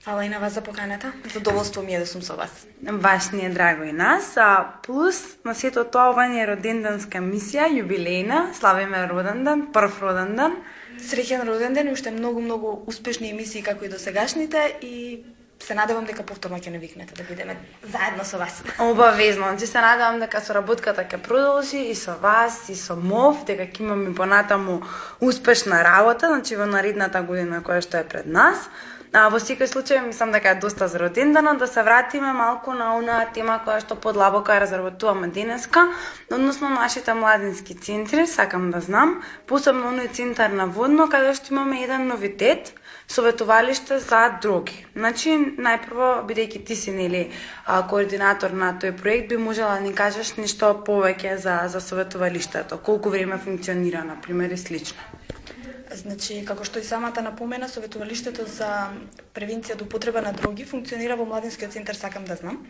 Фала 0.04 0.26
и 0.26 0.30
на 0.30 0.40
вас 0.40 0.54
за 0.54 0.62
поканата. 0.62 1.14
Задоволство 1.34 1.82
ми 1.82 1.96
е 1.96 2.00
да 2.00 2.06
сум 2.06 2.22
со 2.22 2.36
вас. 2.36 2.68
Баш 2.82 3.32
ни 3.32 3.46
е 3.46 3.50
драго 3.50 3.84
и 3.84 3.92
нас. 3.92 4.38
А, 4.38 4.66
плюс, 4.84 5.38
на 5.46 5.56
сето 5.56 5.84
тоа, 5.84 6.10
ова 6.10 6.28
ни 6.28 6.38
е 6.42 6.46
роденденска 6.48 7.18
мисија, 7.18 7.66
јубилејна, 7.66 8.54
славиме 8.54 9.08
роден 9.10 9.44
ден, 9.44 9.68
прв 9.74 10.02
роден 10.02 10.36
ден. 10.38 10.54
Среќен 11.02 11.48
роден 11.50 11.74
ден 11.74 11.90
и 11.90 11.98
уште 11.98 12.12
многу, 12.12 12.42
многу 12.42 12.84
успешни 12.86 13.34
емисии 13.34 13.66
како 13.66 13.86
и 13.86 13.90
досегашните 13.90 14.78
и 14.82 15.26
се 15.60 15.74
надевам 15.74 16.06
дека 16.06 16.24
повторно 16.24 16.58
ќе 16.58 16.70
не 16.70 16.80
викнете 16.80 17.16
да 17.18 17.24
бидеме 17.24 17.56
заедно 17.84 18.26
со 18.26 18.38
вас. 18.38 18.64
Обавезно, 18.80 19.50
значи 19.50 19.68
се 19.68 19.82
надевам 19.82 20.20
дека 20.20 20.42
соработката 20.42 21.06
ќе 21.06 21.18
продолжи 21.18 21.90
и 21.90 21.96
со 21.96 22.18
вас, 22.22 22.70
и 22.70 22.76
со 22.76 22.96
МОВ, 22.96 23.46
дека 23.46 23.66
ќе 23.66 23.82
имаме 23.82 24.14
понатаму 24.16 24.82
успешна 25.20 25.84
работа, 25.84 26.28
значи 26.28 26.56
во 26.56 26.66
наредната 26.66 27.22
година 27.22 27.64
која 27.66 27.82
што 27.82 27.98
е 27.98 28.04
пред 28.04 28.28
нас. 28.28 28.70
А, 29.16 29.30
во 29.32 29.40
секој 29.40 29.70
случај 29.72 30.02
мислам 30.04 30.34
дека 30.36 30.52
е 30.52 30.60
доста 30.60 30.90
за 30.92 31.00
роденденот 31.00 31.58
да 31.58 31.68
се 31.72 31.84
вратиме 31.88 32.34
малку 32.36 32.74
на 32.76 32.98
онаа 32.98 33.30
тема 33.34 33.62
која 33.64 33.80
што 33.80 33.96
подлабоко 33.96 34.52
ја 34.52 34.60
разработуваме 34.66 35.30
денеска, 35.32 35.88
односно 36.30 36.70
нашите 36.70 37.14
младински 37.14 37.78
центри, 37.80 38.28
сакам 38.28 38.72
да 38.72 38.82
знам, 38.82 39.22
посебно 39.48 39.94
оној 39.94 40.12
центар 40.12 40.52
на 40.52 40.68
Водно 40.68 41.08
каде 41.08 41.32
што 41.34 41.56
имаме 41.56 41.84
еден 41.84 42.08
новитет, 42.12 42.74
советувалиште 43.08 44.00
за 44.00 44.38
други. 44.42 44.86
Значи, 44.96 45.30
најпрво, 45.58 46.26
бидејќи 46.28 46.64
ти 46.66 46.76
си 46.76 46.92
нели 46.92 47.30
координатор 47.66 48.52
на 48.52 48.74
тој 48.82 48.96
проект, 48.98 49.30
би 49.30 49.38
можела 49.38 49.76
да 49.76 49.86
ни 49.86 49.94
кажеш 49.94 50.36
нешто 50.38 50.74
повеќе 50.88 51.36
за 51.36 51.60
за 51.68 51.82
советувалиштето, 51.82 52.78
колку 52.78 53.10
време 53.10 53.38
функционира, 53.38 54.04
на 54.04 54.22
пример, 54.22 54.50
и 54.50 54.58
слично. 54.58 55.00
Значи, 55.96 56.42
како 56.46 56.66
што 56.66 56.80
и 56.80 56.84
самата 56.84 57.22
напомена, 57.22 57.70
Советувалиштето 57.70 58.46
за 58.50 58.90
превенција 59.36 59.78
до 59.78 59.86
употреба 59.86 60.22
на 60.22 60.34
други 60.34 60.66
функционира 60.66 61.16
во 61.16 61.26
Младинскиот 61.26 61.72
центар 61.72 61.96
Сакам 61.96 62.26
да 62.26 62.36
знам. 62.36 62.66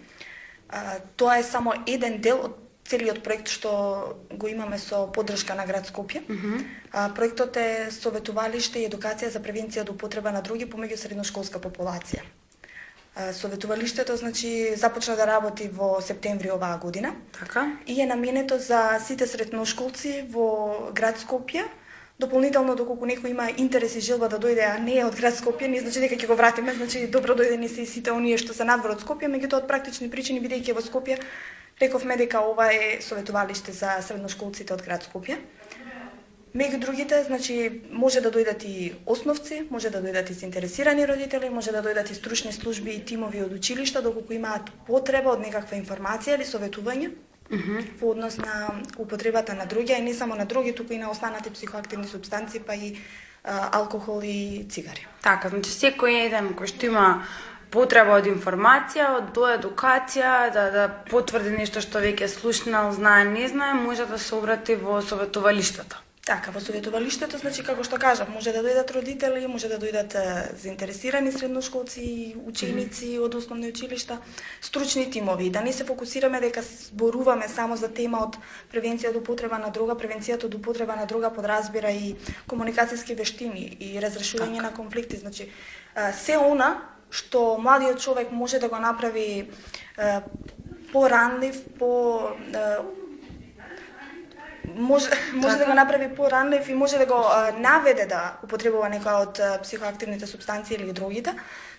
А, 0.70 1.00
тоа 1.15 1.38
е 1.39 1.44
само 1.44 1.74
еден 1.88 2.20
дел 2.22 2.44
од 2.44 2.65
целиот 2.86 3.24
проект 3.25 3.50
што 3.50 4.15
го 4.30 4.48
имаме 4.48 4.77
со 4.77 5.08
поддршка 5.08 5.56
на 5.56 5.65
град 5.65 5.89
Скопје. 5.89 6.22
а, 6.92 7.10
проектот 7.10 7.58
е 7.58 7.92
Советувалиште 7.92 8.80
и 8.80 8.88
едукација 8.88 9.30
за 9.30 9.39
превенција 9.39 9.84
до 9.84 9.94
употреба 9.94 10.32
на 10.32 10.42
дроги 10.42 10.65
помеѓу 10.65 10.98
средношколска 10.98 11.60
популација. 11.60 12.22
А, 13.15 13.34
Советувалиштето 13.34 14.15
значи 14.15 14.75
започна 14.75 15.15
да 15.15 15.27
работи 15.27 15.68
во 15.68 16.01
септември 16.01 16.51
оваа 16.51 16.77
година 16.77 17.15
Така? 17.39 17.77
и 17.88 18.01
е 18.01 18.06
наменето 18.06 18.60
за 18.60 19.00
сите 19.00 19.27
средношколци 19.27 20.25
во 20.30 20.92
град 20.94 21.18
Скопје. 21.18 21.65
Дополнително 22.20 22.75
доколку 22.75 23.06
некој 23.06 23.32
има 23.32 23.50
интерес 23.58 23.96
и 23.96 24.00
желба 24.00 24.30
да 24.30 24.39
дојде, 24.39 24.63
а 24.63 24.80
не 24.80 25.00
е 25.00 25.06
од 25.06 25.15
град 25.15 25.34
Скопје, 25.34 25.68
не 25.68 25.82
значи 25.82 26.00
дека 26.00 26.15
ќе 26.15 26.27
го 26.27 26.36
вратиме, 26.36 26.74
значи 26.74 27.08
добро 27.08 27.36
дојдени 27.36 27.68
се 27.68 27.82
и 27.82 27.86
сите 27.86 28.12
оние 28.12 28.38
што 28.38 28.54
се 28.54 28.63
надвор 28.63 28.92
од 28.92 29.04
Скопје, 29.04 29.27
меѓутоа 29.27 29.63
од 29.63 29.68
практични 29.68 30.08
причини 30.08 30.39
бидејќи 30.39 30.75
во 30.77 30.80
Скопје, 30.80 31.20
рековме 31.82 32.17
дека 32.17 32.41
ова 32.41 32.70
е 32.74 33.01
советувалиште 33.01 33.72
за 33.72 34.00
средношколците 34.01 34.74
од 34.74 34.82
град 34.82 35.08
Скопје. 35.08 35.38
Меѓу 36.55 36.79
другите, 36.79 37.20
значи, 37.24 37.82
може 37.91 38.22
да 38.24 38.32
дојдат 38.32 38.63
и 38.63 38.94
основци, 39.05 39.65
може 39.70 39.89
да 39.91 40.00
дојдат 40.00 40.29
и 40.32 40.34
заинтересирани 40.34 41.05
родители, 41.05 41.50
може 41.50 41.72
да 41.75 41.82
дојдат 41.84 42.12
и 42.12 42.15
стручни 42.15 42.53
служби 42.53 42.96
и 42.96 43.03
тимови 43.05 43.44
од 43.44 43.51
училишта, 43.51 44.01
доколку 44.01 44.34
имаат 44.34 44.72
потреба 44.88 45.34
од 45.36 45.44
некаква 45.44 45.75
информација 45.75 46.39
или 46.39 46.48
советување. 46.48 47.12
во 48.01 48.10
однос 48.10 48.38
на 48.38 48.82
употребата 48.98 49.53
на 49.53 49.65
други, 49.65 49.94
а 49.94 49.98
и 49.98 50.01
не 50.01 50.13
само 50.13 50.36
на 50.36 50.46
други, 50.46 50.75
туку 50.75 50.94
и 50.94 50.98
на 50.98 51.12
останати 51.12 51.50
психоактивни 51.50 52.08
субстанции, 52.08 52.60
па 52.60 52.75
и 52.75 52.98
а, 53.44 53.77
алкохол 53.77 54.22
и 54.24 54.65
цигари. 54.70 55.05
Така, 55.22 55.50
значи 55.50 55.70
секој 55.70 56.25
еден 56.25 56.55
кој 56.58 56.65
што 56.65 56.86
има 56.89 57.27
потреба 57.72 58.20
од 58.20 58.30
информација, 58.30 59.12
од 59.20 59.34
до 59.36 59.50
едукација, 59.52 60.34
да 60.54 60.70
да 60.72 60.88
потврди 61.12 61.54
нешто 61.58 61.82
што 61.82 62.04
веќе 62.04 62.28
слушнал, 62.32 62.92
знае, 62.94 63.26
не 63.26 63.48
знае, 63.48 63.74
може 63.74 64.06
да 64.06 64.20
се 64.20 64.36
обрати 64.36 64.76
во 64.76 65.02
советувалиштето. 65.02 66.06
Така, 66.26 66.50
во 66.50 66.58
советувалиштето, 66.58 67.38
значи, 67.38 67.62
како 67.62 67.84
што 67.86 68.00
кажав, 68.02 68.32
може 68.34 68.50
да 68.50 68.64
дојдат 68.66 68.90
родители, 68.96 69.44
може 69.46 69.70
да 69.70 69.78
дојдат 69.78 70.16
заинтересирани 70.58 71.30
средношколци, 71.30 72.34
ученици 72.50 73.12
од 73.22 73.38
основни 73.38 73.70
училишта, 73.70 74.18
стручни 74.58 75.06
тимови, 75.14 75.52
да 75.54 75.62
не 75.62 75.74
се 75.74 75.86
фокусираме 75.86 76.42
дека 76.42 76.64
зборуваме 76.66 77.46
само 77.46 77.78
за 77.78 77.92
тема 77.94 78.24
од 78.26 78.40
превенција 78.74 79.14
од 79.14 79.22
употреба 79.22 79.62
на 79.62 79.70
дрога, 79.70 79.94
превенцијата 79.94 80.50
од 80.50 80.58
употреба 80.58 80.98
на 80.98 81.06
дрога 81.06 81.30
подразбира 81.30 81.94
и 81.94 82.16
комуникацијски 82.50 83.14
вештини 83.22 83.70
и 83.78 83.94
разрешување 84.02 84.66
на 84.66 84.74
конфликти, 84.74 85.22
значи, 85.22 85.52
се 86.26 86.42
она 86.42 86.74
што 87.10 87.58
младиот 87.58 88.00
човек 88.02 88.32
може 88.32 88.60
да 88.60 88.70
го 88.70 88.80
направи 88.80 89.50
е, 89.98 90.20
поранлив, 90.92 91.62
по 91.80 92.22
е, 92.54 92.78
може 94.76 95.10
може 95.34 95.58
да 95.58 95.66
го 95.66 95.74
направи 95.74 96.16
поранлив 96.16 96.70
и 96.70 96.74
може 96.74 96.98
да 96.98 97.06
го 97.06 97.18
а, 97.18 97.52
наведе 97.52 98.06
да 98.06 98.38
употребува 98.44 98.90
некоја 98.90 99.22
од 99.28 99.64
психоактивните 99.64 100.28
субстанции 100.28 100.76
или 100.76 100.94
другите. 100.94 101.34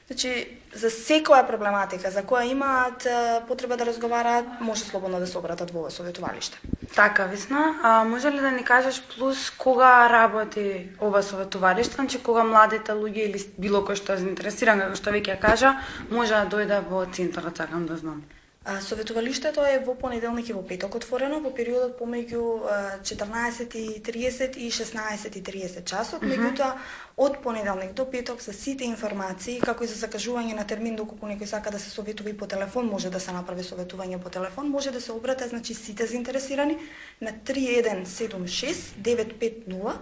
Значи, 0.07 0.59
за 0.75 0.87
секоја 0.91 1.43
проблематика 1.47 2.11
за 2.11 2.23
која 2.23 2.47
имаат 2.47 3.07
потреба 3.49 3.77
да 3.77 3.87
разговараат, 3.87 4.61
може 4.61 4.85
слободно 4.85 5.19
да 5.19 5.27
се 5.27 5.39
обратат 5.39 5.71
во 5.71 5.91
советувалиште. 5.91 6.59
Така, 6.95 7.25
Весна. 7.25 7.75
а 7.83 8.05
може 8.05 8.31
ли 8.31 8.41
да 8.41 8.51
ни 8.51 8.65
кажеш 8.65 9.03
плюс 9.17 9.51
кога 9.51 10.09
работи 10.11 10.89
ова 11.01 11.23
советувалиште, 11.23 11.95
значи 11.95 12.23
кога 12.23 12.45
младите 12.45 12.93
луѓе 12.93 13.29
или 13.29 13.41
било 13.59 13.83
кој 13.83 13.97
што 13.97 14.13
е 14.13 14.23
заинтересиран, 14.23 14.81
како 14.81 14.97
што 14.97 15.11
веќе 15.11 15.39
кажа, 15.41 15.77
може 16.11 16.35
да 16.35 16.47
дојде 16.47 16.81
во 16.89 17.07
центарот, 17.13 17.57
сакам 17.57 17.87
да 17.87 17.97
знам. 17.97 18.23
А, 18.69 18.81
Советувалиштето 18.81 19.63
е 19.63 19.79
во 19.79 19.95
понеделник 19.95 20.49
и 20.49 20.53
во 20.53 20.63
петок 20.67 20.97
отворено 20.99 21.39
во 21.41 21.53
периодот 21.55 21.93
помеѓу 22.01 22.67
а, 22.67 22.99
14:30 22.99 24.57
и 24.59 24.71
16:30 24.71 25.85
часот. 25.85 26.23
Меѓутоа, 26.23 26.73
од 27.17 27.39
понеделник 27.43 27.93
до 27.95 28.11
петок 28.11 28.43
за 28.43 28.53
сите 28.53 28.85
информации, 28.85 29.61
како 29.61 29.85
и 29.85 29.87
за 29.87 29.95
закажување 30.07 30.57
на 30.59 30.67
термин 30.67 30.97
доколку 30.97 31.27
некој 31.31 31.47
сака 31.47 31.71
да 31.71 31.79
се 31.79 31.91
советува 31.91 32.31
и 32.31 32.37
по 32.37 32.47
телефон, 32.47 32.91
може 32.91 33.11
да 33.11 33.21
се 33.21 33.31
направи 33.33 33.63
советување 33.63 34.19
по 34.19 34.31
телефон, 34.31 34.69
може 34.69 34.91
да 34.91 35.01
се 35.01 35.13
обрате 35.13 35.47
значи 35.49 35.75
сите 35.75 36.07
заинтересирани 36.07 36.77
на 37.21 37.31
3176 37.47 38.99
950 38.99 39.95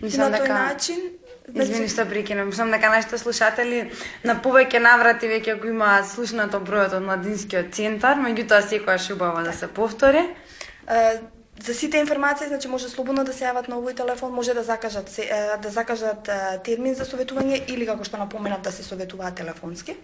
и 0.00 0.04
Мислам 0.04 0.30
на 0.30 0.38
тој 0.38 0.42
дека- 0.42 0.54
начин 0.54 0.96
значи, 1.48 1.70
Извини 1.70 1.88
што 1.88 2.04
прекинам, 2.06 2.50
мислам 2.52 2.70
дека 2.70 2.90
нашите 2.92 3.18
слушатели 3.18 3.88
на 4.24 4.36
повеќе 4.42 4.82
наврати 4.84 5.30
веќе 5.30 5.56
го 5.60 5.72
имаат 5.72 6.10
слушнато 6.10 6.60
бројот 6.60 6.98
од 6.98 7.08
младинскиот 7.08 7.72
центар, 7.74 8.20
меѓутоа 8.20 8.60
секогаш 8.68 9.10
убаво 9.16 9.42
да 9.42 9.52
се 9.52 9.66
повтори. 9.68 10.28
За 11.64 11.74
сите 11.74 11.98
информации, 11.98 12.46
значи 12.46 12.68
може 12.68 12.88
слободно 12.88 13.24
да 13.24 13.32
се 13.34 13.48
јават 13.48 13.66
на 13.68 13.80
овој 13.80 13.96
телефон, 13.96 14.30
може 14.32 14.54
да 14.54 14.62
закажат 14.62 15.08
се, 15.10 15.26
да 15.62 15.70
закажат 15.74 16.28
термин 16.64 16.94
за 16.94 17.02
советување 17.02 17.64
или 17.66 17.86
како 17.86 18.04
што 18.06 18.20
напоменав 18.20 18.62
да 18.62 18.70
се 18.72 18.84
советуваат 18.86 19.34
телефонски. 19.40 19.96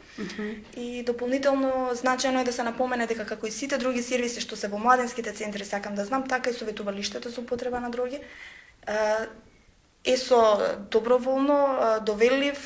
И 0.76 1.04
дополнително 1.06 1.92
значајно 1.94 2.42
е 2.42 2.48
да 2.48 2.52
се 2.52 2.66
напомене 2.66 3.06
дека 3.06 3.24
како 3.24 3.46
и 3.46 3.54
сите 3.54 3.78
други 3.78 4.02
сервиси 4.02 4.42
што 4.42 4.56
се 4.56 4.68
во 4.68 4.78
младинските 4.82 5.32
центри, 5.32 5.64
сакам 5.64 5.94
да 5.94 6.04
знам, 6.04 6.26
така 6.26 6.50
и 6.50 6.58
советувалиштето 6.58 7.30
за 7.30 7.40
употреба 7.40 7.80
на 7.80 7.90
дроги, 7.90 8.18
е, 10.04 10.16
со 10.16 10.58
доброволно, 10.90 11.78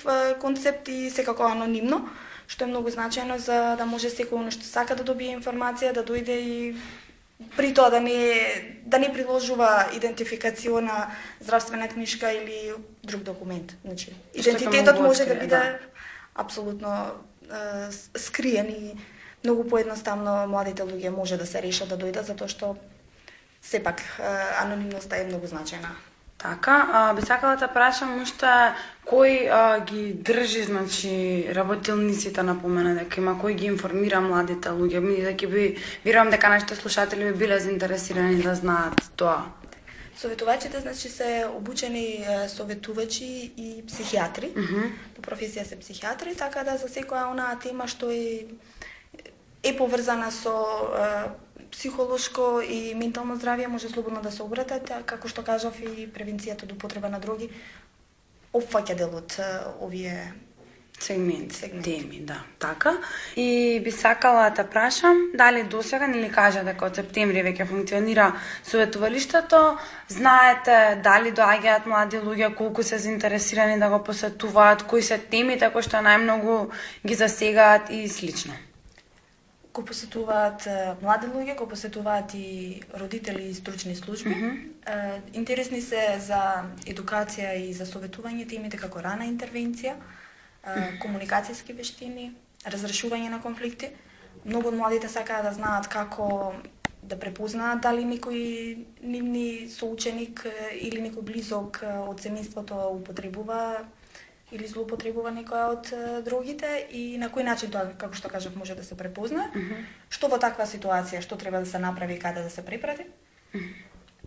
е, 0.06 0.34
концепт 0.38 0.88
и 0.88 1.10
секако 1.10 1.42
анонимно, 1.42 2.08
што 2.48 2.64
е 2.64 2.72
многу 2.72 2.90
значајно 2.90 3.36
за 3.36 3.76
да 3.76 3.86
може 3.86 4.10
секој 4.10 4.50
што 4.50 4.64
сака 4.64 4.96
да 4.96 5.04
добие 5.04 5.36
информација 5.36 5.92
да 5.92 6.02
дојде 6.02 6.38
и 6.40 6.76
при 7.56 7.74
тоа 7.74 7.90
да 7.90 8.00
не 8.00 8.82
да 8.84 8.98
не 8.98 9.12
приложува 9.12 9.86
идентификациона 9.94 11.10
здравствена 11.40 11.88
книжка 11.88 12.32
или 12.32 12.74
друг 13.04 13.22
документ. 13.22 13.76
Значи, 13.84 14.12
идентитетот 14.34 15.00
може 15.00 15.24
да 15.24 15.34
биде 15.34 15.46
да. 15.46 15.78
апсолутно 16.34 17.10
с- 17.90 18.10
скриен 18.16 18.66
и 18.66 18.96
многу 19.44 19.64
поедноставно 19.68 20.46
младите 20.48 20.82
луѓе 20.82 21.08
може 21.08 21.36
да 21.36 21.46
се 21.46 21.62
решат 21.62 21.88
да 21.88 21.96
дојдат 21.96 22.26
затоа 22.26 22.48
што 22.48 22.76
сепак 23.62 24.00
е, 24.00 24.22
анонимноста 24.62 25.16
е 25.16 25.28
многу 25.28 25.46
значајна. 25.46 25.94
Така, 26.38 26.88
а, 26.92 27.14
би 27.14 27.22
сакала 27.22 27.56
да 27.56 27.66
прашам 27.66 28.20
уште 28.22 28.46
кој 29.02 29.48
а, 29.50 29.80
ги 29.82 30.12
држи, 30.14 30.62
значи, 30.70 31.10
работилниците 31.50 32.42
напомена 32.46 32.94
дека 32.94 33.18
има 33.18 33.34
кој 33.34 33.56
ги 33.58 33.66
информира 33.66 34.20
младите 34.22 34.70
луѓе. 34.70 35.02
Ми 35.02 35.16
дека 35.18 35.48
би 35.50 35.74
верувам 36.04 36.30
дека 36.30 36.48
нашите 36.48 36.76
слушатели 36.76 37.24
би 37.24 37.32
биле 37.32 37.58
заинтересирани 37.58 38.42
да 38.42 38.54
знаат 38.54 39.10
тоа. 39.16 39.50
Советувачите 40.14 40.80
значи 40.80 41.08
се 41.08 41.46
обучени 41.54 42.24
советувачи 42.48 43.52
и 43.56 43.82
психијатри. 43.82 44.54
По 45.18 45.22
професија 45.22 45.66
се 45.66 45.74
психијатри, 45.74 46.38
така 46.38 46.62
да 46.62 46.78
за 46.78 46.86
секоја 46.86 47.30
онаа 47.30 47.58
тема 47.58 47.90
што 47.90 48.10
е 48.14 48.46
е 49.62 49.76
поврзана 49.76 50.30
со 50.30 50.54
психолошко 51.72 52.60
и 52.60 52.94
ментално 52.94 53.36
здравје 53.36 53.66
може 53.66 53.88
слободно 53.88 54.22
да 54.22 54.30
се 54.30 54.42
обратат, 54.42 54.90
како 55.06 55.28
што 55.28 55.44
кажав 55.44 55.78
и 55.80 56.08
превенцијата 56.08 56.64
од 56.64 56.72
употреба 56.72 57.08
на 57.08 57.20
дроги 57.20 57.50
опфаќа 58.52 58.96
дел 58.96 59.14
од 59.14 59.38
овие 59.80 60.32
Сегмент, 61.00 61.52
Сегменти. 61.52 62.00
теми, 62.00 62.20
да, 62.20 62.42
така. 62.58 62.98
И 63.36 63.80
би 63.84 63.90
сакала 63.90 64.50
да 64.50 64.64
прашам, 64.64 65.16
дали 65.34 65.62
досега 65.62 66.06
не 66.06 66.18
ли 66.18 66.30
кажа 66.30 66.64
дека 66.64 66.88
од 66.90 66.98
септември 66.98 67.44
веќе 67.46 67.68
функционира 67.68 68.32
советувалиштето, 68.66 69.78
знаете 70.08 70.98
дали 71.04 71.30
доаѓаат 71.30 71.86
млади 71.86 72.18
луѓе, 72.18 72.54
колку 72.54 72.82
се 72.82 72.98
заинтересирани 72.98 73.78
да 73.78 73.88
го 73.88 74.02
посетуваат, 74.04 74.82
кои 74.82 75.02
се 75.02 75.18
темите 75.18 75.70
кои 75.70 75.86
што 75.86 76.02
најмногу 76.02 76.70
ги 77.06 77.14
засегаат 77.14 77.90
и 77.90 78.08
слично. 78.08 78.58
Го 79.78 79.84
посетуваат 79.86 80.66
млади 81.02 81.28
луѓе, 81.30 81.56
го 81.58 81.68
посетуваат 81.70 82.34
и 82.34 82.82
родители 82.98 83.48
и 83.48 83.54
стручни 83.54 83.94
служби. 83.96 84.34
Е, 84.34 85.20
Интересни 85.38 85.80
се 85.82 86.18
за 86.18 86.40
едукација 86.86 87.54
и 87.62 87.72
за 87.72 87.86
советување 87.86 88.48
темите 88.50 88.80
како 88.80 89.02
рана 89.04 89.28
интервенција, 89.30 89.94
е, 89.94 90.88
комуникацијски 91.02 91.76
вештини, 91.78 92.32
разрешување 92.66 93.30
на 93.30 93.38
конфликти. 93.42 93.92
Многу 94.44 94.72
од 94.72 94.78
младите 94.80 95.08
сакаат 95.08 95.46
да 95.46 95.52
знаат 95.54 95.86
како 95.88 96.54
да 97.02 97.16
препознаат 97.16 97.80
дали 97.82 98.02
некој 98.04 98.40
нивни 99.02 99.68
соученик 99.70 100.42
или 100.74 101.00
некој 101.06 101.22
близок 101.22 101.80
од 101.84 102.20
семејството 102.20 102.88
употребува 102.98 103.86
или 104.52 104.66
злоупотребува 104.66 105.30
некоја 105.30 105.66
од 105.74 105.90
другите 106.24 106.86
и 106.90 107.18
на 107.18 107.28
кој 107.28 107.44
начин 107.44 107.70
тоа, 107.70 107.92
како 107.98 108.14
што 108.14 108.28
кажав, 108.32 108.56
може 108.56 108.74
да 108.74 108.84
се 108.84 108.96
препознае. 108.96 109.48
Што 110.08 110.28
во 110.28 110.38
таква 110.38 110.64
ситуација, 110.64 111.20
што 111.20 111.36
треба 111.36 111.60
да 111.60 111.66
се 111.66 111.78
направи 111.78 112.14
и 112.14 112.18
каде 112.18 112.42
да 112.42 112.50
се 112.50 112.64
препрати. 112.64 113.06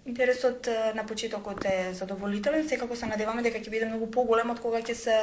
Интересот 0.05 0.67
на 0.95 1.05
почетокот 1.05 1.65
е 1.65 1.93
задоволителен, 1.93 2.67
секако 2.67 2.95
се 2.95 3.05
надеваме 3.05 3.43
дека 3.45 3.59
ќе 3.61 3.69
биде 3.69 3.85
многу 3.85 4.07
поголем 4.09 4.49
од 4.49 4.57
кога 4.59 4.79
ќе 4.81 4.95
се 4.97 5.17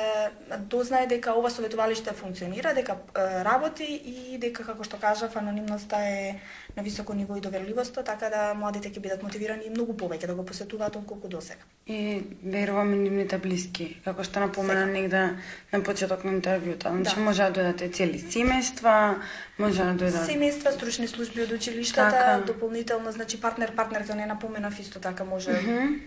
дознае 0.70 1.08
дека 1.10 1.34
ова 1.34 1.50
советувалиште 1.50 2.12
функционира, 2.14 2.70
дека 2.76 2.94
работи 3.42 3.84
и 3.84 4.38
дека 4.38 4.62
како 4.62 4.86
што 4.86 5.00
кажав 5.02 5.34
анонимноста 5.36 5.98
е 5.98 6.38
на 6.76 6.84
високо 6.86 7.14
ниво 7.18 7.34
и 7.36 7.40
доверливоста, 7.42 8.04
така 8.06 8.30
да 8.30 8.54
младите 8.54 8.92
ќе 8.94 9.02
бидат 9.02 9.22
мотивирани 9.26 9.66
и 9.66 9.74
многу 9.74 9.98
повеќе 9.98 10.30
да 10.30 10.38
го 10.38 10.46
посетуваат 10.46 10.96
отколку 10.96 11.26
досега. 11.28 11.66
И 11.90 12.22
верувам 12.44 12.94
и 12.94 13.02
нивните 13.02 13.38
блиски, 13.42 13.96
како 14.04 14.22
што 14.22 14.46
напомена 14.46 14.86
негде 14.86 15.24
на 15.72 15.82
почеток 15.82 16.22
на 16.22 16.38
интервјута. 16.38 16.94
Значи 16.94 17.16
Да. 17.16 17.22
може 17.26 17.42
да 17.42 17.50
дојдат 17.50 17.82
и 17.82 17.90
цели 17.90 18.18
семејства, 18.22 19.18
може 19.58 19.84
да 19.84 19.94
дојдат 20.04 20.26
Семејства, 20.28 20.72
стручни 20.72 21.08
служби 21.08 21.42
од 21.42 21.52
училиштата, 21.52 22.10
Така. 22.10 22.46
дополнително, 22.46 23.12
значи 23.12 23.40
партнер, 23.40 23.74
партнер, 23.76 24.06
тоа 24.06 24.16
не 24.16 24.26
напоменав 24.26 24.78
исто 24.80 25.00
така 25.00 25.24
може 25.24 25.52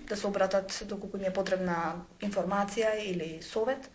да 0.07 0.17
се 0.17 0.27
обратат 0.27 0.83
доколку 0.85 1.17
им 1.17 1.23
е 1.23 1.33
потребна 1.33 2.01
информација 2.21 2.95
или 3.03 3.39
совет. 3.41 3.89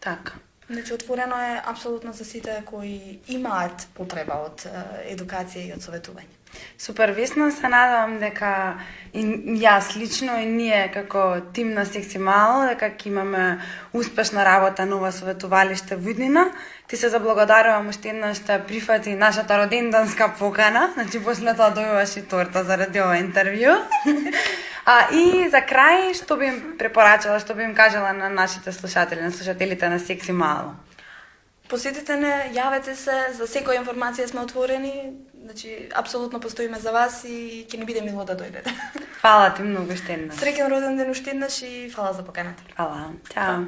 така. 0.00 0.32
Значи 0.70 0.92
отворено 0.94 1.36
е 1.36 1.62
апсолутно 1.66 2.12
за 2.12 2.24
сите 2.24 2.62
кои 2.66 3.20
имаат 3.28 3.86
потреба 3.94 4.34
од 4.34 4.66
едукација 5.06 5.62
и 5.62 5.72
од 5.72 5.78
советување. 5.78 6.34
Супер 6.78 7.10
весно 7.10 7.52
се 7.52 7.68
надевам 7.68 8.18
дека 8.18 8.78
и 9.14 9.22
јас 9.62 9.94
лично 9.96 10.40
и 10.42 10.46
ние 10.46 10.90
како 10.94 11.40
тим 11.52 11.72
на 11.74 11.84
секси 11.86 12.18
мало 12.18 12.66
дека 12.66 12.90
имаме 13.04 13.60
успешна 13.92 14.44
работа 14.44 14.86
на 14.86 14.96
ова 14.96 15.12
советувалиште 15.12 15.96
во 15.96 16.10
иднина. 16.10 16.50
Ти 16.88 16.96
се 16.96 17.08
заблагодарувам 17.08 17.88
уште 17.90 18.12
еднаш 18.14 18.38
што 18.38 18.60
прифати 18.66 19.14
нашата 19.18 19.58
роденданска 19.58 20.28
покана, 20.38 20.90
значи 20.94 21.18
после 21.18 21.54
тоа 21.54 21.70
добиваш 21.70 22.16
и 22.16 22.22
торта 22.22 22.62
заради 22.64 23.00
ова 23.02 23.18
интервју. 23.18 23.74
а 24.86 25.10
и 25.10 25.48
за 25.50 25.64
крај 25.66 26.14
што 26.14 26.36
би 26.38 26.46
им 26.46 26.60
препорачала, 26.78 27.40
што 27.42 27.54
би 27.54 27.64
им 27.66 27.74
кажала 27.74 28.12
на 28.12 28.28
нашите 28.28 28.72
слушатели, 28.72 29.20
на 29.20 29.32
слушателите 29.32 29.88
на 29.88 29.98
секси 29.98 30.32
мало. 30.32 30.76
Посетете 31.68 32.14
не, 32.16 32.30
јавете 32.54 32.94
се, 32.94 33.16
за 33.34 33.50
секоја 33.50 33.82
информација 33.82 34.28
сме 34.30 34.44
отворени, 34.46 35.18
значи 35.42 35.88
апсолутно 35.90 36.38
постоиме 36.40 36.78
за 36.78 36.92
вас 36.94 37.24
и 37.26 37.66
ќе 37.66 37.80
ни 37.80 37.84
биде 37.84 38.06
мило 38.06 38.22
да 38.24 38.38
дојдете. 38.38 38.70
Фала 39.18 39.50
ти 39.50 39.66
многу 39.66 39.90
уште 39.90 40.14
еднаш. 40.14 40.38
Среќен 40.38 40.70
роден 40.70 40.96
ден 40.96 41.10
уште 41.10 41.34
еднаш 41.34 41.58
и 41.66 41.90
фала 41.90 42.12
за 42.14 42.22
поканата. 42.22 42.62
Фала. 42.76 43.10
Чао. 43.34 43.66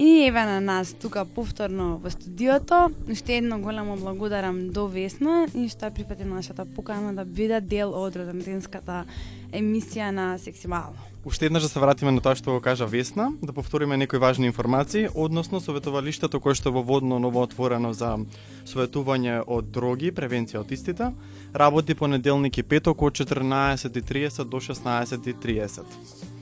И 0.00 0.26
еве 0.26 0.44
на 0.44 0.60
нас 0.60 0.92
тука 0.94 1.24
повторно 1.24 1.98
во 1.98 2.10
студиото. 2.10 2.90
Уште 3.10 3.36
едно 3.36 3.58
големо 3.58 3.96
благодарам 3.96 4.70
до 4.70 4.86
Весна 4.86 5.48
и 5.54 5.66
што 5.66 5.90
прифати 5.90 6.22
нашата 6.22 6.62
покана 6.64 7.10
да 7.14 7.24
биде 7.24 7.58
дел 7.60 7.90
од 7.90 8.14
роденденската 8.14 9.02
емисија 9.50 10.12
на 10.14 10.38
Сексимално. 10.38 10.94
Уште 11.26 11.46
еднаш 11.46 11.66
да 11.66 11.68
се 11.68 11.82
вратиме 11.82 12.14
на 12.14 12.22
тоа 12.22 12.38
што 12.38 12.54
го 12.54 12.60
кажа 12.62 12.86
Весна, 12.86 13.32
да 13.42 13.52
повториме 13.52 13.98
некои 13.98 14.22
важни 14.22 14.46
информации, 14.46 15.08
односно 15.14 15.58
советувалиштето 15.58 16.38
кое 16.38 16.54
што 16.54 16.70
е 16.70 16.78
во 16.78 16.86
водно 16.86 17.18
ново 17.18 17.42
отворено 17.42 17.90
за 17.90 18.22
советување 18.70 19.42
од 19.50 19.74
дроги, 19.74 20.14
превенција 20.14 20.62
од 20.62 20.70
истите, 20.70 21.10
работи 21.50 21.98
понеделник 21.98 22.54
и 22.58 22.62
петок 22.62 23.02
од 23.02 23.18
14:30 23.18 24.46
до 24.46 24.62
16:30. 24.62 26.37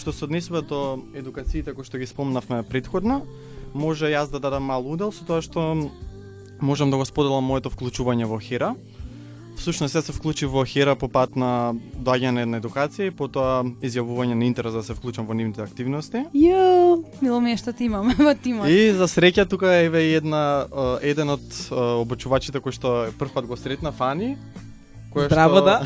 Што 0.00 0.14
се 0.16 0.24
однесува 0.24 0.62
до 0.64 1.02
едукациите 1.12 1.74
кои 1.76 1.84
што 1.84 1.98
ги 2.00 2.06
спомнавме 2.08 2.62
предходно, 2.64 3.20
може 3.76 4.08
јас 4.08 4.32
да 4.32 4.40
дадам 4.40 4.64
мал 4.64 4.80
удел 4.88 5.12
со 5.12 5.26
тоа 5.28 5.44
што 5.44 5.76
можам 6.56 6.88
да 6.88 6.96
го 6.96 7.04
споделам 7.04 7.44
моето 7.44 7.68
вклучување 7.68 8.24
во 8.24 8.38
Хера. 8.40 8.72
Всушност 9.60 9.92
јас 9.92 10.08
се 10.08 10.14
вклучив 10.16 10.48
во 10.56 10.64
Хера 10.64 10.96
по 10.96 11.10
пат 11.12 11.36
на 11.36 11.76
доаѓање 12.00 12.46
на 12.48 12.62
едукација 12.62 13.10
и 13.10 13.12
потоа 13.12 13.60
изјавување 13.84 14.40
на 14.40 14.48
интерес 14.48 14.72
да 14.72 14.80
се 14.80 14.96
вклучам 14.96 15.28
во 15.28 15.36
нивните 15.36 15.60
активности. 15.60 16.24
Јо, 16.32 17.04
мило 17.20 17.44
ми 17.44 17.52
е 17.52 17.60
што 17.60 17.76
ти 17.76 17.92
имаме 17.92 18.16
во 18.16 18.32
тимот. 18.32 18.72
И 18.72 18.96
за 18.96 19.04
среќа 19.04 19.44
тука 19.52 19.68
е 19.84 20.16
една 20.16 20.64
еден 21.04 21.36
од 21.36 21.44
обучувачите 21.76 22.56
кој 22.56 22.72
што 22.72 22.96
прв 23.20 23.36
пат 23.36 23.44
го 23.44 23.60
сретна 23.60 23.92
Фани, 23.92 24.38
која 25.10 25.26
Здраво, 25.26 25.58
што, 25.58 25.64
да. 25.66 25.76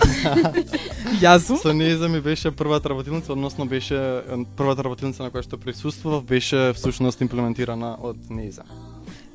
Јас 1.25 1.47
сум. 1.49 1.59
Со 1.59 1.73
неја 1.77 2.09
ми 2.09 2.21
беше 2.21 2.51
првата 2.51 2.89
работилница, 2.93 3.33
односно 3.33 3.67
беше 3.67 3.99
првата 4.57 4.85
работилница 4.85 5.23
на 5.23 5.31
која 5.31 5.45
што 5.47 5.59
присуствував, 5.59 6.25
беше 6.25 6.73
всушност 6.77 7.21
имплементирана 7.21 7.97
од 8.01 8.17
Неза. 8.31 8.67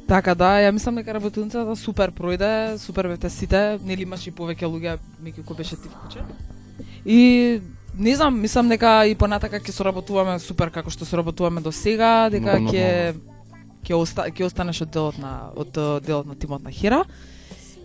Така 0.09 0.33
да, 0.35 0.55
ја 0.57 0.71
мислам 0.73 0.95
дека 0.97 1.13
работилницата 1.13 1.75
супер 1.77 2.11
пројде, 2.11 2.77
супер 2.81 3.07
бевте 3.11 3.29
сите, 3.29 3.79
нели 3.85 4.07
имаш 4.07 4.25
и 4.25 4.33
повеќе 4.33 4.65
луѓе 4.65 4.97
меѓу 5.21 5.45
кои 5.45 5.57
беше 5.57 5.77
ти 5.77 5.89
вклучен. 5.89 6.25
И 7.05 7.61
не 7.97 8.15
знам, 8.15 8.39
мислам 8.41 8.69
дека 8.69 9.05
и 9.05 9.15
понатака 9.15 9.59
ќе 9.59 9.75
соработуваме 9.75 10.39
супер 10.39 10.71
како 10.73 10.89
што 10.89 11.05
соработуваме 11.05 11.61
до 11.61 11.71
сега, 11.71 12.29
дека 12.33 12.57
ќе 12.57 13.13
ќе 13.85 13.95
оста, 13.95 14.25
останеш 14.45 14.81
од 14.81 14.91
делот 14.93 15.17
на 15.21 15.51
од 15.55 15.77
делот 16.05 16.25
на 16.25 16.35
тимот 16.35 16.63
на 16.63 16.71
Хера. 16.71 17.03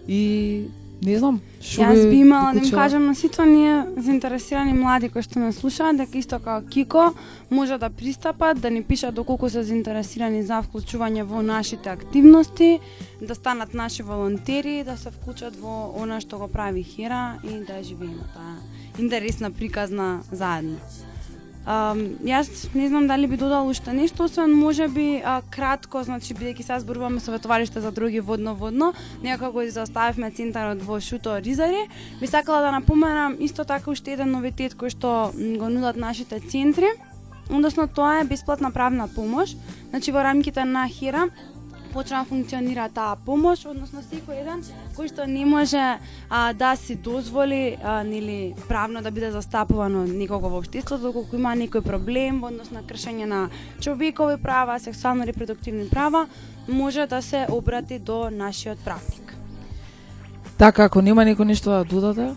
И 0.09 0.69
не 1.05 1.19
знам, 1.19 1.41
што 1.61 1.83
Јас 1.85 2.11
би 2.11 2.21
имала 2.25 2.53
да 2.57 2.63
им 2.65 2.71
кажам 2.71 3.07
на 3.07 3.15
сите 3.15 3.43
оние 3.43 3.85
заинтересирани 3.97 4.73
млади 4.73 5.09
кои 5.09 5.23
што 5.23 5.39
ме 5.39 5.53
слушаат 5.53 5.97
дека 6.01 6.19
исто 6.19 6.39
како 6.41 6.67
Кико 6.69 7.15
може 7.51 7.79
да 7.79 7.91
пристапат, 7.91 8.61
да 8.61 8.71
ни 8.71 8.83
пишат 8.83 9.15
доколку 9.15 9.51
се 9.51 9.63
заинтересирани 9.63 10.43
за 10.43 10.63
вклучување 10.65 11.23
во 11.23 11.43
нашите 11.43 11.91
активности, 11.91 12.81
да 13.21 13.35
станат 13.35 13.75
наши 13.75 14.03
волонтери, 14.03 14.85
да 14.85 14.97
се 14.97 15.11
вклучат 15.11 15.57
во 15.61 15.93
она 16.01 16.21
што 16.21 16.39
го 16.39 16.49
прави 16.49 16.83
Хера 16.83 17.39
и 17.45 17.61
да 17.65 17.83
живееме 17.83 18.25
таа 18.35 18.57
интересна 18.99 19.51
приказна 19.51 20.23
заедно. 20.33 20.79
Um, 21.65 22.19
јас 22.21 22.69
не 22.77 22.91
знам 22.93 23.07
дали 23.09 23.25
би 23.27 23.39
додал 23.41 23.69
уште 23.69 23.93
нешто, 23.97 24.25
освен 24.25 24.53
може 24.53 24.85
би 24.89 25.23
а, 25.25 25.41
кратко, 25.51 26.03
значи 26.05 26.35
бидејќи 26.37 26.61
сега 26.61 26.77
зборуваме 26.81 27.21
советовалиште 27.25 27.81
за 27.81 27.89
други 27.91 28.21
водно-водно, 28.21 28.93
некако 29.23 29.53
го 29.53 29.65
заставивме 29.65 30.29
центарот 30.31 30.83
во 30.85 31.01
Шуто 31.01 31.39
Ризари, 31.41 31.89
би 32.21 32.27
сакала 32.27 32.61
да 32.61 32.73
напоменам 32.73 33.37
исто 33.41 33.65
така 33.65 33.91
уште 33.91 34.13
еден 34.13 34.37
новитет 34.37 34.77
кој 34.77 34.93
што 34.93 35.33
го 35.33 35.73
нудат 35.73 35.97
нашите 35.97 36.41
центри, 36.41 36.93
односно 37.49 37.89
тоа 37.89 38.21
е 38.21 38.29
бесплатна 38.29 38.69
правна 38.71 39.09
помош, 39.09 39.57
значи 39.89 40.13
во 40.13 40.21
рамките 40.21 40.65
на 40.69 40.85
Хира 40.89 41.31
почна 41.95 42.25
да 42.25 42.29
функционира 42.29 42.89
таа 42.91 43.15
помош, 43.15 43.61
односно 43.71 44.03
секој 44.03 44.41
еден 44.43 44.63
кој 44.97 45.11
што 45.13 45.27
не 45.31 45.45
може 45.47 45.79
а, 46.29 46.53
да 46.53 46.75
си 46.77 46.97
дозволи 46.99 47.77
а, 47.79 48.03
нели 48.03 48.55
правно 48.69 49.03
да 49.03 49.13
биде 49.15 49.31
застапувано 49.31 50.03
никого 50.05 50.51
во 50.51 50.59
општеството 50.59 51.07
доколку 51.07 51.39
има 51.39 51.55
некој 51.55 51.87
проблем 51.87 52.41
во 52.43 52.51
однос 52.51 52.73
на 52.75 52.83
кршење 52.83 53.31
на 53.31 53.49
човекови 53.81 54.41
права, 54.43 54.81
сексуално 54.83 55.27
репродуктивни 55.27 55.87
права, 55.89 56.27
може 56.69 57.07
да 57.07 57.23
се 57.23 57.47
обрати 57.51 57.99
до 57.99 58.31
нашиот 58.31 58.79
правник. 58.85 59.37
Така, 60.59 60.91
ако 60.91 61.03
нема 61.03 61.23
некој 61.23 61.47
нешто 61.47 61.71
да 61.71 61.85
додаде, 61.85 62.33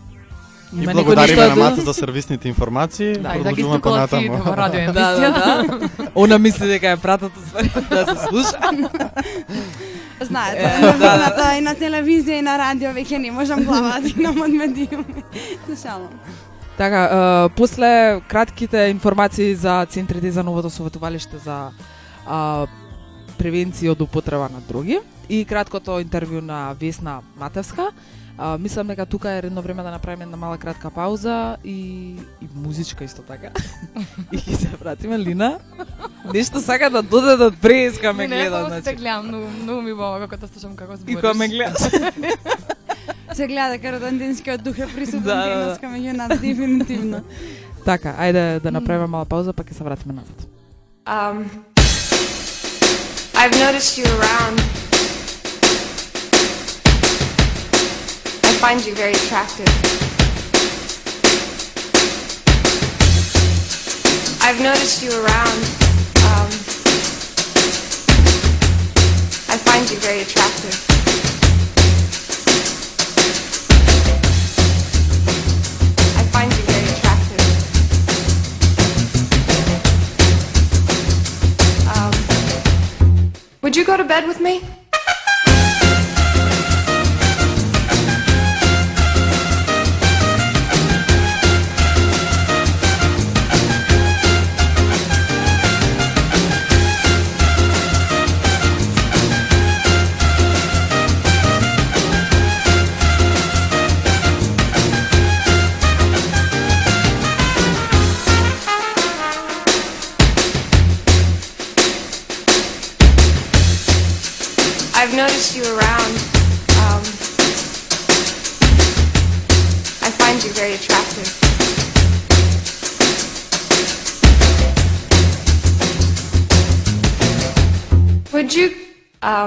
И 0.75 0.85
благодариме 0.85 1.47
на 1.47 1.55
да 1.55 1.55
Мата 1.55 1.81
за 1.81 1.93
сервисните 1.93 2.47
информации. 2.47 3.13
Да, 3.13 3.29
Продолжуваме 3.33 3.81
понатаму. 3.81 4.37
во 4.37 4.57
радио 4.57 4.79
да, 4.79 4.93
да, 4.93 4.99
емисија. 4.99 5.29
да. 5.33 6.09
Она 6.15 6.37
мисли 6.37 6.67
дека 6.67 6.89
е 6.89 6.97
пратат 6.97 7.31
да 7.89 8.05
се 8.05 8.25
слуша. 8.27 8.59
Знаете, 10.21 10.63
Е, 10.63 10.81
на, 10.81 10.91
да, 10.93 11.17
на, 11.17 11.29
да. 11.35 11.55
и 11.57 11.61
на 11.61 11.75
телевизија 11.75 12.39
и 12.39 12.41
на 12.41 12.57
радио 12.57 12.89
веќе 12.89 13.17
не 13.17 13.31
можам 13.31 13.63
глава 13.63 13.99
да 14.01 14.09
имам 14.09 14.41
од 14.41 14.49
медиуми. 14.51 15.23
Слушалам. 15.65 16.09
Така, 16.77 17.01
е, 17.05 17.49
после 17.55 18.21
кратките 18.27 18.77
информации 18.77 19.55
за 19.55 19.85
центрите 19.85 20.31
за 20.31 20.43
новото 20.43 20.69
советувалиште 20.69 21.37
за 21.37 21.69
а, 22.27 22.65
превенција 23.39 23.91
од 23.93 24.01
употреба 24.01 24.49
на 24.49 24.59
дроги 24.67 24.99
и 25.29 25.45
краткото 25.45 25.99
интервју 26.01 26.41
на 26.41 26.73
Весна 26.81 27.19
Матевска, 27.39 27.91
а, 28.37 28.57
мислам 28.57 28.87
дека 28.87 29.05
тука 29.05 29.31
е 29.31 29.41
редно 29.41 29.61
време 29.61 29.83
да 29.83 29.91
направиме 29.91 30.23
една 30.23 30.37
мала 30.37 30.57
кратка 30.57 30.89
пауза 30.91 31.57
и, 31.63 31.77
и 32.41 32.47
музичка 32.55 33.03
исто 33.03 33.21
така. 33.21 33.49
и 34.31 34.37
ќе 34.37 34.55
се 34.55 34.67
вратиме 34.69 35.19
Лина. 35.19 35.59
Нешто 36.33 36.61
сака 36.61 36.89
да 36.89 37.01
додаде 37.01 37.43
од 37.45 37.55
преска 37.57 38.13
ме 38.13 38.27
Не, 38.27 38.35
не, 38.35 38.41
гледа, 38.41 38.57
само 38.57 38.69
се 38.69 38.81
значи. 38.81 38.97
гледам, 38.97 39.27
многу, 39.27 39.47
многу 39.63 39.81
ми 39.81 39.93
бава 39.93 40.19
како 40.19 40.37
те 40.37 40.47
слушам 40.47 40.75
како 40.75 40.93
И 40.93 40.97
збориш. 40.97 41.15
кога 41.15 41.33
ме 41.33 41.47
гледаш. 41.47 41.81
Се 43.33 43.47
гледа 43.47 43.69
дека 43.69 43.91
роденденскиот 43.91 44.63
дух 44.63 44.79
е 44.79 44.87
присутен 44.87 45.21
Да, 45.21 45.35
да, 45.35 45.49
да. 45.49 45.65
денеска 45.65 45.85
меѓу 45.87 46.11
нас 46.13 46.39
дефинитивно. 46.39 47.21
така, 47.85 48.15
ајде 48.19 48.59
да 48.59 48.71
направиме 48.71 49.07
мала 49.07 49.25
пауза 49.25 49.53
па 49.53 49.63
ќе 49.63 49.73
се 49.73 49.83
вратиме 49.83 50.13
назад. 50.13 50.47
Um, 51.07 51.45
I've 53.35 53.53
noticed 53.55 53.97
you 53.97 54.05
around. 54.07 54.57
Find 58.67 58.85
you 58.85 58.93
very 58.95 59.13
attractive. 59.13 59.65
I've 64.41 64.59
noticed 64.61 65.01
you 65.01 65.09
around. 65.09 65.63
Um, 66.27 66.49
I 69.47 69.57
find 69.57 69.89
you 69.89 69.97
very 69.99 70.19
attractive. 70.19 70.75
I 76.17 76.23
find 76.35 76.51
you 76.51 76.63
very 76.67 76.89
attractive. 76.91 77.43
Um, 81.95 83.31
would 83.61 83.77
you 83.77 83.85
go 83.85 83.95
to 83.95 84.03
bed 84.03 84.27
with 84.27 84.41
me? 84.41 84.61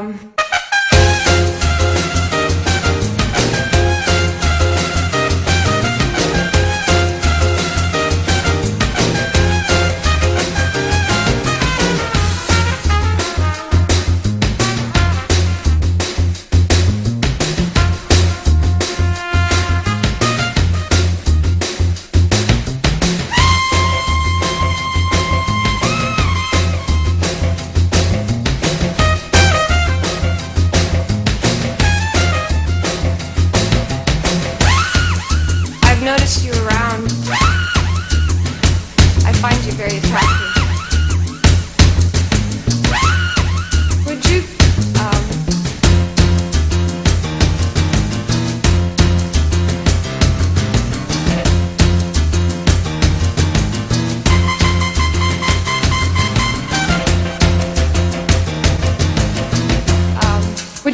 Um, 0.00 0.29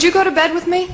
you 0.07 0.12
go 0.12 0.23
to 0.23 0.31
bed 0.31 0.55
with 0.55 0.69
me? 0.69 0.88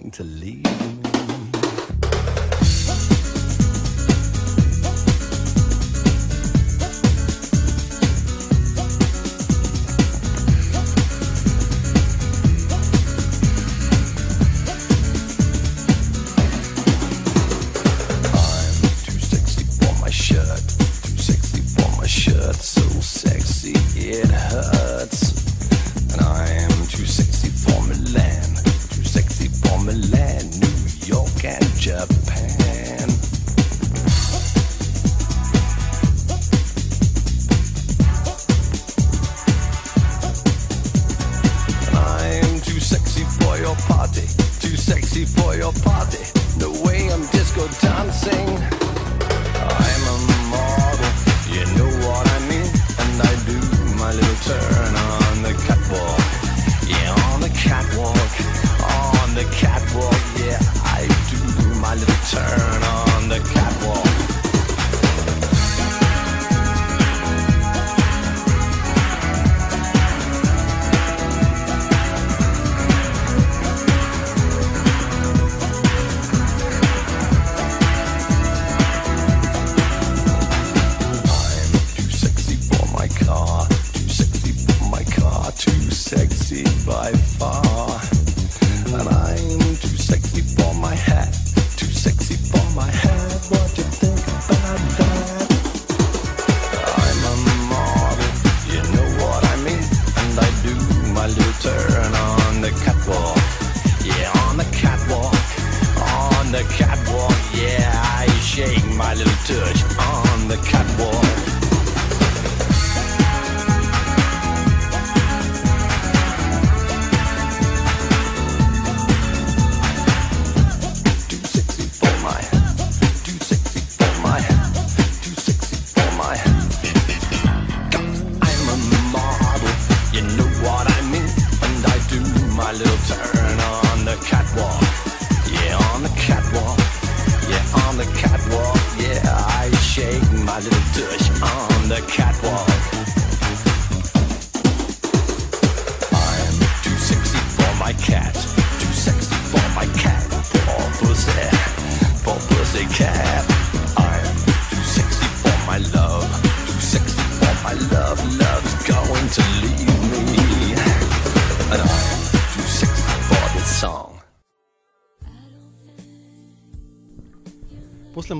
going 0.00 0.10
to 0.10 0.24
leave. 0.24 0.99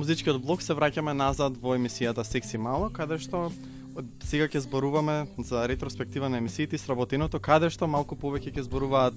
музичкиот 0.01 0.41
блок 0.41 0.63
се 0.65 0.73
враќаме 0.73 1.13
назад 1.13 1.59
во 1.61 1.75
емисијата 1.77 2.23
Секси 2.25 2.57
Мало, 2.57 2.87
каде 2.89 3.19
што 3.21 3.51
сега 4.25 4.47
ќе 4.49 4.63
зборуваме 4.63 5.27
за 5.37 5.61
ретроспектива 5.69 6.29
на 6.29 6.39
емисиите 6.41 6.75
и 6.75 7.39
каде 7.41 7.69
што 7.69 7.87
малку 7.87 8.15
повеќе 8.15 8.55
ќе 8.55 8.65
зборуваат 8.65 9.13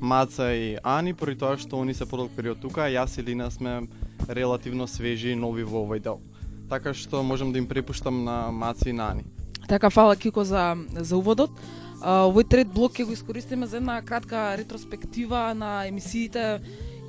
Маца 0.00 0.54
и 0.54 0.78
Ани, 0.82 1.12
поради 1.12 1.38
тоа 1.38 1.58
што 1.58 1.82
они 1.82 1.94
се 1.94 2.06
подолг 2.06 2.30
период 2.36 2.60
тука, 2.60 2.84
а 2.84 2.88
јас 2.88 3.18
и 3.20 3.22
Лина 3.22 3.50
сме 3.50 3.88
релативно 4.28 4.86
свежи 4.86 5.32
и 5.32 5.36
нови 5.36 5.64
во 5.64 5.84
овој 5.84 6.00
дел. 6.00 6.20
Така 6.70 6.94
што 6.94 7.22
можам 7.22 7.52
да 7.52 7.58
им 7.58 7.68
препуштам 7.68 8.24
на 8.24 8.50
Маца 8.50 8.88
и 8.88 8.92
на 8.92 9.10
Ани. 9.10 9.24
Така, 9.68 9.90
фала 9.90 10.16
Кико 10.16 10.44
за, 10.44 10.76
за 10.96 11.16
уводот. 11.16 11.50
Овој 12.00 12.48
трет 12.48 12.72
блок 12.72 12.96
ќе 12.96 13.04
го 13.04 13.12
искористиме 13.12 13.66
за 13.66 13.76
една 13.76 14.00
кратка 14.02 14.56
ретроспектива 14.56 15.52
на 15.54 15.84
емисиите 15.86 16.60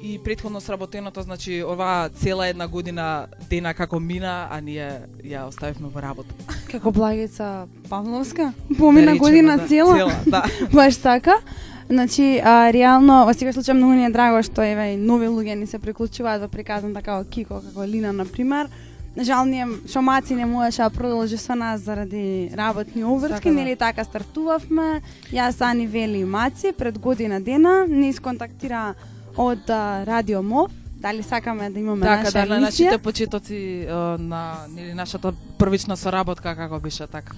и 0.04 0.20
претходно 0.20 0.62
сработеното, 0.62 1.22
значи 1.22 1.64
оваа 1.64 2.10
цела 2.10 2.48
една 2.48 2.68
година 2.68 3.28
дена 3.50 3.74
како 3.74 4.00
мина, 4.00 4.48
а 4.52 4.60
ние 4.62 5.08
ја 5.24 5.48
оставивме 5.48 5.88
во 5.88 6.02
работа. 6.02 6.36
Како 6.72 6.92
Благица 6.92 7.68
Павловска, 7.90 8.52
помина 8.78 9.14
Да 9.14 9.18
година 9.18 9.58
да, 9.58 9.68
цела. 9.68 9.96
цела, 9.96 10.14
да. 10.28 10.44
Баш 10.74 10.98
така. 10.98 11.36
Значи, 11.90 12.42
а, 12.44 12.72
реално, 12.74 13.24
во 13.26 13.32
секој 13.32 13.56
случај 13.56 13.74
многу 13.80 13.94
ни 13.96 14.06
е 14.06 14.12
драго 14.12 14.44
што 14.44 14.62
еве 14.62 14.98
нови 14.98 15.28
луѓе 15.28 15.56
ни 15.56 15.68
се 15.68 15.80
приклучуваат 15.80 16.42
во 16.42 16.48
приказната 16.48 17.02
како 17.02 17.24
Кико, 17.30 17.62
како 17.62 17.88
Лина 17.88 18.12
на 18.14 18.26
пример. 18.26 18.68
Жал 19.22 19.46
ние 19.46 19.68
што 19.88 20.02
Маци 20.02 20.36
не 20.36 20.46
можеше 20.46 20.84
да 20.84 20.90
продолжи 20.90 21.38
со 21.38 21.56
нас 21.56 21.82
заради 21.82 22.50
работни 22.58 23.04
обврски, 23.04 23.40
Така, 23.40 23.50
да. 23.50 23.56
нели 23.56 23.76
така 23.76 24.04
стартувавме. 24.04 25.02
Јас 25.32 25.62
Ани 25.62 25.88
Вели 25.88 26.18
и 26.18 26.26
Маци 26.26 26.74
пред 26.78 27.00
година 27.00 27.40
дена 27.42 27.86
ни 27.88 28.10
исконтактира 28.10 28.96
од 29.38 29.70
а, 29.70 30.06
Радио 30.06 30.44
МОВ, 30.44 30.72
дали 31.02 31.24
сакаме 31.24 31.70
да 31.70 31.80
имаме 31.80 32.02
Така, 32.06 32.24
наша 32.24 32.32
да, 32.32 32.40
емисија. 32.40 32.60
нашите 32.60 32.98
почетоци 32.98 33.88
а, 33.90 34.18
на 34.20 34.54
нели 34.76 34.94
нашата 34.94 35.34
првична 35.58 35.98
соработка 35.98 36.56
како 36.56 36.80
беше 36.80 37.08
така. 37.08 37.34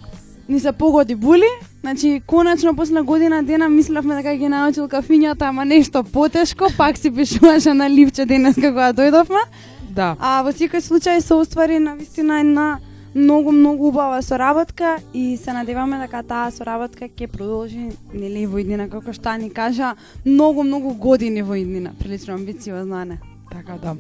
ни 0.50 0.60
се 0.60 0.72
погоди 0.72 1.16
були, 1.16 1.48
значи 1.82 2.22
конечно 2.28 2.76
после 2.76 3.02
година 3.02 3.44
дена 3.44 3.70
мислевме 3.70 4.16
дека 4.16 4.36
ги 4.36 4.48
научил 4.50 4.88
кафињата, 4.88 5.42
ама 5.50 5.66
нешто 5.66 6.04
потешко, 6.04 6.68
пак 6.78 6.98
си 6.98 7.12
пишуваше 7.12 7.74
на 7.74 7.90
ливче 7.90 8.26
денес 8.26 8.56
кога 8.56 8.94
дојдовме. 8.94 9.42
Да. 9.90 10.16
А 10.20 10.44
во 10.44 10.52
секој 10.52 10.82
случај 10.84 11.20
се 11.20 11.34
оствари 11.34 11.80
на 11.80 11.96
вистина 11.96 12.40
една 12.40 12.80
многу 13.16 13.52
многу 13.52 13.88
убава 13.88 14.22
соработка 14.22 14.98
и 15.14 15.38
се 15.38 15.54
надеваме 15.54 16.00
дека 16.04 16.24
таа 16.24 16.52
соработка 16.52 17.08
ќе 17.08 17.28
продолжи 17.32 17.88
нели 18.14 18.46
во 18.46 18.60
иднина 18.60 18.90
како 18.92 19.14
што 19.16 19.38
ни 19.40 19.50
кажа 19.50 19.96
многу 20.26 20.64
многу 20.64 20.94
години 20.94 21.42
во 21.42 21.56
иднина, 21.56 21.94
прилично 22.00 22.36
амбициозно 22.36 23.06
не. 23.06 23.20
Така 23.52 23.78
да. 23.78 23.96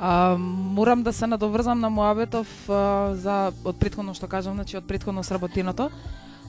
А, 0.00 0.36
морам 0.38 1.02
да 1.02 1.12
се 1.12 1.26
надоврзам 1.26 1.80
на 1.80 1.90
Моабетов 1.90 2.46
а, 2.68 3.14
за 3.14 3.52
од 3.64 3.78
претходно 3.78 4.14
што 4.14 4.26
кажам, 4.26 4.54
значи 4.54 4.76
од 4.76 4.84
претходно 4.86 5.22
сработеното. 5.22 5.90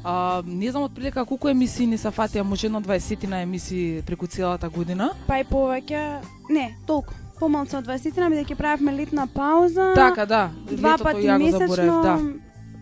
А, 0.03 0.41
не 0.45 0.71
знам 0.71 0.83
отприлика 0.83 1.25
колку 1.25 1.47
емисии 1.47 1.85
ни 1.85 1.97
се 1.97 2.09
фатија, 2.09 2.41
може 2.41 2.67
едно 2.67 2.81
20 2.81 3.27
на 3.27 3.41
емисии 3.41 4.01
преку 4.01 4.27
целата 4.27 4.69
година. 4.69 5.13
Па 5.27 5.39
и 5.39 5.45
повеќе, 5.45 6.21
не, 6.49 6.73
толку. 6.87 7.13
Помалку 7.39 7.77
од 7.77 7.85
20 7.85 8.17
на 8.17 8.29
бидејќи 8.29 8.55
правевме 8.55 8.91
летна 8.91 9.27
пауза. 9.27 9.91
Така, 9.95 10.25
да. 10.25 10.49
Два 10.71 10.97
пати 10.97 11.27
месечно. 11.29 12.01
да. 12.01 12.15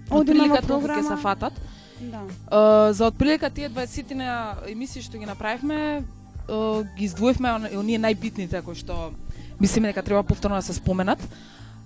Одиме 0.10 0.40
во 0.40 0.54
Отприлика 0.54 0.62
толку 0.62 0.88
ќе 0.88 1.02
се 1.04 1.16
фатат. 1.18 1.54
Да. 2.02 2.22
А, 2.50 2.94
за 2.94 3.06
отприлика 3.06 3.50
тие 3.50 3.70
20 3.70 4.14
на 4.14 4.30
емисии 4.68 5.02
што 5.02 5.18
ги 5.18 5.26
направивме, 5.26 6.04
а, 6.50 6.84
ги 6.96 7.06
издвоивме 7.06 7.50
он- 7.50 7.80
оние 7.80 8.00
најбитните 8.00 8.62
кои 8.62 8.76
што 8.76 9.12
мислиме 9.60 9.88
дека 9.88 10.04
треба 10.04 10.24
повторно 10.24 10.56
да 10.56 10.62
се 10.62 10.74
споменат. 10.74 11.20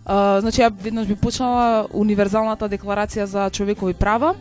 А, 0.05 0.41
значи 0.41 0.61
ја 0.61 0.69
веднаш 0.73 1.07
би 1.07 1.15
почнала 1.15 1.87
универзалната 1.93 2.69
декларација 2.69 3.23
за 3.23 3.49
човекови 3.49 3.93
права, 3.93 4.35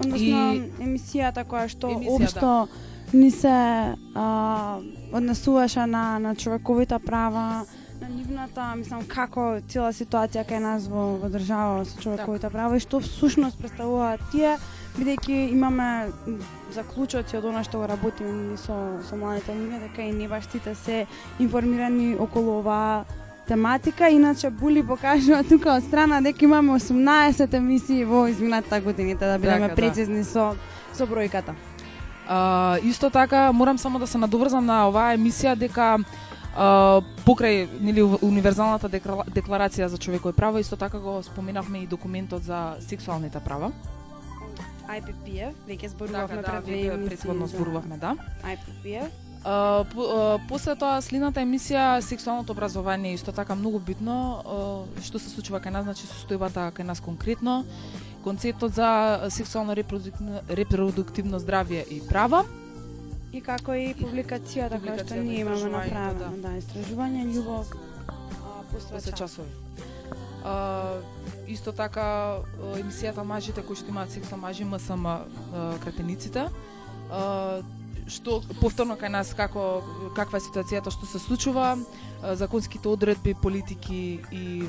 Односно, 0.00 0.54
И- 0.54 0.70
емисијата 0.80 1.44
која 1.44 1.68
што 1.68 1.86
Емисија, 1.88 2.24
општо 2.26 2.68
ни 3.12 3.30
се 3.30 3.94
а, 4.14 4.78
однесуваше 5.12 5.86
на, 5.86 6.18
на 6.18 6.34
човековите 6.36 6.98
права, 6.98 7.64
на 8.00 8.08
нивната, 8.08 8.74
мислам, 8.76 9.04
како 9.08 9.60
цела 9.70 9.92
ситуација 9.94 10.44
кај 10.48 10.60
нас 10.60 10.88
во, 10.90 11.14
во 11.22 11.30
држава 11.32 11.84
со 11.88 12.00
човековите 12.02 12.50
права 12.52 12.76
и 12.76 12.82
што 12.82 13.00
всушност 13.00 13.58
представуваат 13.60 14.22
тие, 14.32 14.56
бидејќи 14.98 15.38
имаме 15.54 15.88
заклучоци 16.74 17.38
од 17.38 17.48
она 17.50 17.64
што 17.64 17.80
го 17.82 17.88
работиме 17.90 18.58
со, 18.60 18.76
со 19.08 19.16
младите 19.16 19.56
луѓе, 19.56 19.82
дека 19.88 20.02
и 20.04 20.12
не 20.12 20.28
баш 20.28 20.48
сите 20.52 20.74
се 20.74 21.04
информирани 21.38 22.14
околу 22.18 22.58
оваа 22.60 23.04
тематика, 23.48 24.08
иначе 24.08 24.50
Були 24.50 24.82
покажува 24.82 25.42
тука 25.44 25.76
од 25.76 25.84
страна 25.84 26.20
дека 26.24 26.44
имаме 26.44 26.78
18 26.78 27.54
емисии 27.54 28.04
во 28.04 28.26
изминатата 28.28 28.80
годините, 28.80 29.26
да 29.26 29.38
бидеме 29.38 29.68
Така, 29.68 29.74
да. 29.74 29.74
прецизни 29.74 30.24
со 30.24 30.54
со 30.94 31.06
бројката. 31.06 31.54
А, 32.28 32.78
исто 32.82 33.10
така 33.10 33.52
морам 33.52 33.78
само 33.78 33.98
да 33.98 34.06
се 34.06 34.18
надоврзам 34.18 34.64
на 34.66 34.88
оваа 34.88 35.16
емисија 35.16 35.54
дека 35.56 35.98
а, 36.56 37.00
покрај 37.26 37.68
нели 37.80 38.02
универзалната 38.02 38.88
декла- 38.88 39.26
декларација 39.28 39.86
за 39.86 39.98
човекови 39.98 40.32
права 40.36 40.60
исто 40.60 40.76
така 40.76 40.98
го 40.98 41.22
споменавме 41.22 41.78
и 41.78 41.86
документот 41.86 42.42
за 42.42 42.76
сексуалните 42.80 43.40
права. 43.40 43.72
IPPF, 44.84 45.52
веќе 45.68 45.86
зборувавме 45.88 46.28
Така, 46.28 46.42
да, 46.42 46.52
пред 46.52 46.64
две 46.64 46.80
емисии. 46.86 47.08
претходно 47.08 47.46
за 47.46 47.56
зборувавме, 47.56 47.96
да. 47.96 48.16
IPPF. 48.44 49.08
А, 49.44 49.84
по, 49.84 50.00
а, 50.00 50.38
после 50.48 50.74
тоа 50.76 51.00
следната 51.02 51.40
емисија 51.40 52.00
сексуалното 52.00 52.52
образование 52.52 53.12
исто 53.12 53.32
така 53.32 53.54
многу 53.54 53.78
битно 53.78 54.40
а, 54.40 55.02
што 55.02 55.18
се 55.18 55.28
случува 55.28 55.60
кај 55.60 55.70
нас 55.70 55.84
значи 55.84 56.06
состојбата 56.08 56.72
кај 56.72 56.82
нас 56.84 57.00
конкретно 57.00 57.64
концептот 58.24 58.74
за 58.74 59.20
сексуално 59.30 59.74
репродуктивно, 59.76 61.40
здравје 61.40 61.84
и 61.88 62.00
права 62.08 62.44
И 63.34 63.40
како 63.42 63.74
и 63.74 63.88
публикацијата 63.98 64.78
која 64.78 65.02
што 65.02 65.16
ние 65.18 65.40
имаме 65.42 65.58
истражувањето, 65.58 65.94
направено, 65.94 66.42
да, 66.42 66.52
истражување 66.60 67.24
љубов 67.32 67.72
после 68.70 68.92
после 68.94 69.12
час. 69.12 69.18
часови. 69.18 69.48
А, 70.44 71.00
исто 71.50 71.72
така 71.72 72.06
емисијата 72.78 73.24
мажите 73.26 73.64
кои 73.66 73.76
што 73.76 73.90
имаат 73.90 74.14
секс 74.14 74.30
со 74.30 74.36
мажи 74.36 74.64
МСМ. 74.64 75.06
А, 75.06 75.18
што 78.08 78.42
повторно 78.60 78.96
кај 79.00 79.08
нас 79.08 79.34
како 79.34 79.82
каква 80.16 80.38
е 80.38 80.44
ситуацијата 80.44 80.92
што 80.92 81.06
се 81.06 81.18
случува, 81.18 81.76
законските 82.32 82.88
одредби, 82.88 83.34
политики 83.34 84.20
и 84.32 84.64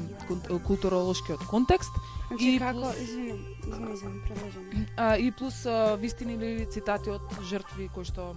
културолошкиот 0.63 1.45
контекст. 1.47 1.91
Значи 2.27 2.55
И 2.55 2.59
како, 2.59 2.79
плюс- 2.79 3.01
извини, 3.01 3.33
извини, 3.67 3.93
извини, 3.93 4.19
продолжам. 4.27 4.85
А, 4.97 5.17
и 5.17 5.31
плюс 5.31 5.65
а, 5.65 5.95
вистини 5.95 6.33
или 6.33 6.65
цитати 6.65 7.09
од 7.09 7.21
жртви 7.43 7.89
кои 7.93 8.03
што 8.05 8.35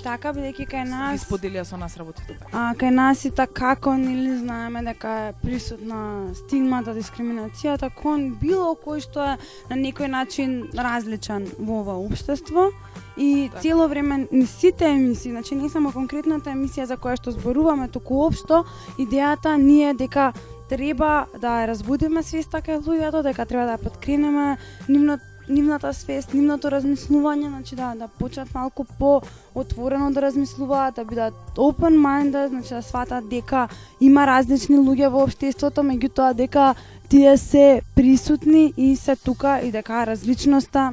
Така 0.00 0.30
бидејќи 0.32 0.64
кај 0.70 0.84
ги 0.86 0.90
нас 0.90 1.24
споделија 1.26 1.64
со 1.68 1.76
нас 1.76 1.96
работите. 2.00 2.38
Така. 2.38 2.48
А 2.56 2.72
кај 2.74 2.90
нас 2.96 3.24
и 3.28 3.30
така 3.30 3.74
како 3.76 3.92
нели 4.00 4.38
знаеме 4.38 4.80
дека 4.86 5.10
е 5.28 5.32
присутна 5.42 6.32
стигмата, 6.34 6.94
дискриминацијата 6.96 7.90
кон 7.94 8.30
било 8.40 8.72
кој 8.72 9.02
што 9.04 9.20
е 9.34 9.36
на 9.68 9.76
некој 9.76 10.08
начин 10.08 10.70
различен 10.72 11.44
во 11.58 11.82
ова 11.82 11.98
општество 12.00 12.70
и 13.16 13.48
Така. 13.50 13.62
цело 13.62 13.88
време 13.88 14.28
сите 14.46 14.84
емисии, 14.84 15.30
значи 15.30 15.54
не 15.54 15.68
само 15.68 15.92
конкретната 15.92 16.50
емисија 16.50 16.84
за 16.84 16.96
која 16.96 17.16
што 17.16 17.30
зборуваме, 17.30 17.88
туку 17.88 18.24
општо 18.26 18.64
идејата 18.98 19.56
ни 19.56 19.82
е 19.90 19.94
дека 19.94 20.32
треба 20.68 21.26
да 21.40 21.62
ја 21.62 21.66
разбудиме 21.68 22.22
свеста 22.22 22.62
кај 22.64 22.80
луѓето, 22.80 23.22
дека 23.22 23.46
треба 23.46 23.66
да 23.66 23.76
ја 23.76 23.84
подкренеме 23.84 24.56
нивно 24.88 25.18
нивната 25.48 25.92
свест, 25.94 26.34
нивното 26.34 26.70
размислување, 26.70 27.48
значи 27.48 27.76
да 27.76 27.92
да 27.98 28.08
почнат 28.08 28.54
малку 28.54 28.84
по 28.98 29.20
отворено 29.54 30.10
да 30.10 30.22
размислуваат, 30.22 30.94
да 30.94 31.04
бидат 31.04 31.34
open 31.56 31.98
minded, 31.98 32.48
значи 32.48 32.74
да 32.74 32.82
сватат 32.82 33.28
дека 33.28 33.68
има 34.00 34.26
различни 34.26 34.78
луѓе 34.78 35.08
во 35.08 35.24
општеството, 35.26 35.82
меѓутоа 35.82 36.34
дека 36.34 36.74
тие 37.08 37.36
се 37.36 37.82
присутни 37.94 38.72
и 38.76 38.96
се 38.96 39.16
тука 39.16 39.60
и 39.60 39.72
дека 39.72 40.06
различноста 40.06 40.92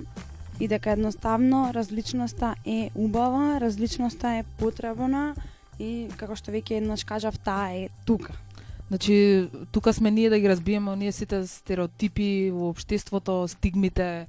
и 0.59 0.67
дека 0.67 0.91
едноставно 0.91 1.71
различноста 1.73 2.55
е 2.65 2.89
убава, 2.95 3.59
различноста 3.61 4.39
е 4.39 4.43
потребна 4.59 5.35
и 5.79 6.09
како 6.17 6.35
што 6.35 6.51
веќе 6.51 6.81
еднаш 6.83 7.03
кажав, 7.07 7.39
таа 7.39 7.71
е 7.71 7.89
тука. 8.05 8.35
Значи, 8.89 9.49
тука 9.71 9.93
сме 9.93 10.11
ние 10.11 10.29
да 10.29 10.39
ги 10.39 10.49
разбиеме 10.49 10.91
оние 10.91 11.11
сите 11.11 11.47
стереотипи 11.47 12.51
во 12.51 12.69
општеството, 12.69 13.47
стигмите, 13.47 14.27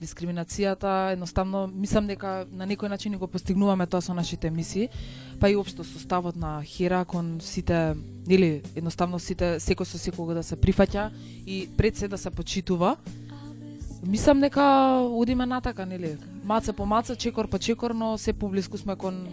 дискриминацијата, 0.00 1.12
едноставно 1.12 1.66
мислам 1.68 2.08
дека 2.08 2.46
на 2.50 2.66
некој 2.66 2.88
начин 2.88 3.16
го 3.20 3.28
постигнуваме 3.28 3.86
тоа 3.86 4.00
со 4.00 4.14
нашите 4.16 4.48
емисии, 4.48 4.88
па 5.40 5.50
и 5.50 5.56
општо 5.56 5.84
составот 5.84 6.36
на 6.36 6.62
Хера 6.64 7.04
кон 7.04 7.38
сите, 7.40 7.94
нели, 8.26 8.62
едноставно 8.74 9.20
сите 9.20 9.58
секој 9.60 9.84
со 9.84 9.98
секого 10.00 10.34
да 10.34 10.42
се 10.42 10.56
прифаќа 10.56 11.10
и 11.46 11.68
пред 11.76 11.96
се 11.96 12.08
да 12.08 12.18
се 12.18 12.30
почитува. 12.30 12.96
Мислам 14.06 14.40
дека 14.40 14.62
одиме 15.10 15.46
натака, 15.46 15.86
нели? 15.86 16.16
Маце 16.44 16.72
по 16.72 16.86
маце, 16.86 17.16
чекор 17.16 17.48
по 17.48 17.58
чекор, 17.58 17.90
но 17.90 18.18
се 18.18 18.32
поблиску 18.32 18.78
сме 18.78 18.96
кон 18.96 19.26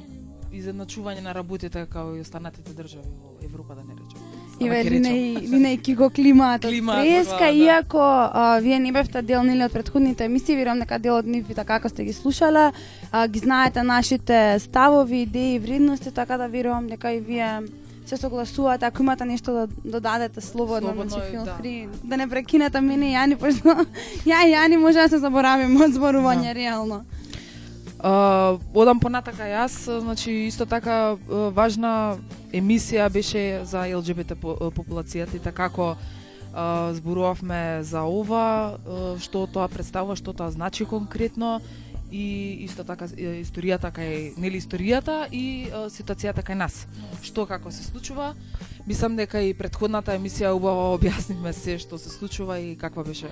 изедначување 0.51 1.21
на 1.23 1.33
работите 1.35 1.85
како 1.85 2.15
и 2.15 2.21
останатите 2.23 2.73
држави 2.75 3.05
во 3.21 3.35
Европа, 3.45 3.75
да 3.75 3.83
не 3.83 3.95
речем. 3.95 4.19
И 4.59 4.69
ве 4.69 4.83
речем. 4.83 5.13
и 5.73 5.77
Климаат 6.09 6.65
од 6.65 6.71
во 6.73 7.03
преска, 7.03 7.37
глава, 7.37 7.51
да. 7.51 7.65
иако 7.65 7.99
а, 8.01 8.59
вие 8.59 8.79
не 8.79 8.91
бевте 8.91 9.21
дел 9.21 9.43
нели 9.43 9.63
од 9.63 9.71
претходните 9.71 10.25
емисии, 10.25 10.55
верувам 10.55 10.79
дека 10.79 10.99
дел 10.99 11.15
од 11.15 11.27
нив 11.27 11.49
и 11.49 11.53
така 11.53 11.79
како 11.79 11.89
сте 11.89 12.03
ги 12.03 12.13
слушале, 12.13 12.71
а, 13.11 13.27
ги 13.27 13.39
знаете 13.39 13.83
нашите 13.83 14.59
ставови, 14.59 15.21
идеи, 15.21 15.59
вредности, 15.59 16.11
така 16.11 16.37
да 16.37 16.47
верувам 16.47 16.87
дека 16.87 17.13
и 17.13 17.19
вие 17.19 17.61
се 18.07 18.17
согласувате, 18.17 18.85
ако 18.85 19.01
имате 19.03 19.25
нешто 19.25 19.51
да 19.53 19.67
додадете 19.85 20.41
слободно, 20.41 20.89
Слободно 20.89 21.09
значи 21.09 21.31
филм 21.31 21.45
да. 21.45 21.53
фри, 21.53 21.89
да 22.03 22.17
не 22.17 22.27
прекинете 22.27 22.81
мене 22.81 23.11
и 23.11 23.15
Јани, 23.15 23.35
пошто 23.35 23.85
ја 24.31 24.39
и 24.47 24.53
Јани 24.55 24.77
може 24.77 24.99
да 24.99 25.09
се 25.09 25.19
заборавиме 25.19 25.85
од 25.85 25.91
зборување 25.91 26.53
реално. 26.55 27.03
Uh, 27.97 28.59
одам 28.77 28.99
понатака 28.99 29.43
јас, 29.49 29.99
значи 29.99 30.31
исто 30.47 30.65
така 30.69 31.17
uh, 31.17 31.49
важна 31.49 32.17
емисија 32.53 33.09
беше 33.09 33.61
за 33.65 33.87
ЛГБТ 33.89 34.37
по- 34.37 34.69
популацијата 34.69 35.35
и 35.35 35.39
така 35.39 35.65
како 35.65 35.95
uh, 36.53 36.93
зборувавме 36.93 37.83
за 37.83 38.03
ова, 38.05 38.77
uh, 38.85 39.17
што 39.19 39.47
тоа 39.49 39.67
представува, 39.67 40.15
што 40.15 40.33
тоа 40.33 40.51
значи 40.53 40.85
конкретно 40.85 41.57
и 42.11 42.63
исто 42.65 42.83
така 42.87 43.07
историјата 43.07 43.91
кај 43.91 44.37
нели 44.37 44.61
историјата 44.61 45.27
и 45.31 45.67
uh, 45.67 45.87
ситуацијата 45.91 46.43
кај 46.43 46.55
нас. 46.55 46.85
Што 47.23 47.45
како 47.45 47.71
се 47.71 47.83
случува? 47.83 48.33
Мислам 48.87 49.17
дека 49.19 49.41
и 49.43 49.53
претходната 49.53 50.15
емисија 50.15 50.53
убаво 50.55 50.93
објаснивме 50.97 51.51
се 51.53 51.77
што 51.77 51.97
се 51.97 52.09
случува 52.09 52.59
и 52.59 52.75
каква 52.75 53.03
беше 53.03 53.27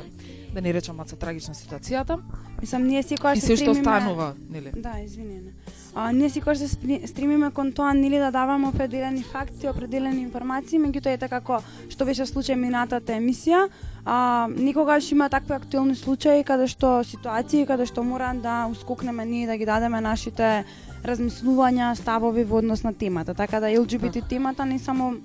да 0.54 0.62
не 0.62 0.74
речам 0.74 0.96
маца 0.96 1.16
трагична 1.16 1.56
ситуацијата 1.56 2.20
Мислам, 2.62 2.84
ние 2.88 3.04
секогаш 3.04 3.38
и 3.38 3.42
се 3.42 3.48
се 3.48 3.64
што 3.64 3.76
станува, 3.76 4.34
нели? 4.50 4.72
Да, 4.76 5.00
извинене. 5.04 5.52
А, 5.96 6.12
ние 6.12 6.30
секогаш 6.30 6.58
се 6.58 6.68
стремиме 7.08 7.52
кон 7.52 7.72
тоа 7.72 7.94
нели 7.94 8.18
да 8.20 8.32
даваме 8.32 8.68
определени 8.68 9.24
факти, 9.24 9.68
определени 9.68 10.22
информации, 10.22 10.80
меѓутоа 10.80 11.14
ете 11.16 11.30
како 11.32 11.62
што 11.88 12.04
беше 12.04 12.28
случај 12.28 12.60
минатата 12.60 13.16
емисија, 13.16 13.70
а, 14.04 14.48
никогаш 14.52 15.12
има 15.16 15.30
такви 15.32 15.56
актуелни 15.56 15.96
случаи 15.96 16.44
каде 16.44 16.68
што 16.68 17.00
ситуации 17.08 17.64
каде 17.66 17.88
што 17.88 18.04
мора 18.04 18.34
да 18.36 18.68
ускокнеме 18.68 19.26
ние 19.26 19.48
да 19.48 19.56
ги 19.58 19.66
дадеме 19.66 20.02
нашите 20.02 20.66
размислувања, 21.06 21.94
ставови 21.96 22.44
во 22.44 22.60
однос 22.60 22.84
на 22.84 22.94
темата. 22.94 23.34
Така 23.34 23.64
да 23.64 23.72
ЛГБТ 23.80 24.28
темата 24.28 24.66
не 24.66 24.80
само 24.80 25.16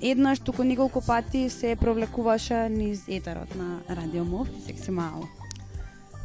еднаш, 0.00 0.38
туку 0.38 0.62
неколку 0.62 1.00
пати 1.00 1.50
се 1.50 1.76
провлекуваше 1.76 2.68
низ 2.68 3.08
етерот 3.08 3.54
на 3.58 3.82
Радио 3.90 4.24
Мов 4.24 4.48
и 4.54 4.62
секси 4.62 4.90
мало. 4.90 5.26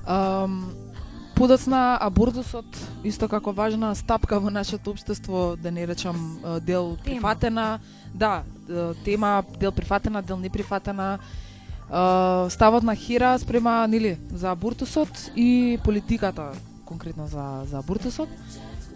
Um, 0.08 0.91
подоцна 1.42 1.98
абортусот 1.98 2.70
исто 3.04 3.26
како 3.26 3.50
важна 3.58 3.96
стапка 3.98 4.38
во 4.40 4.52
нашето 4.54 4.92
општество, 4.94 5.56
да 5.58 5.72
не 5.72 5.88
речам 5.90 6.38
дел 6.62 6.98
Тема. 7.02 7.04
прифатена, 7.04 7.80
да, 8.14 8.44
тема 9.06 9.44
дел 9.60 9.72
прифатена, 9.72 10.22
дел 10.22 10.38
неприфатена. 10.38 11.18
Ставот 12.50 12.84
на 12.84 12.96
Хира 12.96 13.40
спрема 13.40 13.88
нели 13.88 14.20
за 14.30 14.52
абортусот 14.52 15.32
и 15.36 15.80
политиката 15.84 16.52
конкретно 16.86 17.28
за 17.28 17.64
за 17.66 17.80
абортусот. 17.80 18.30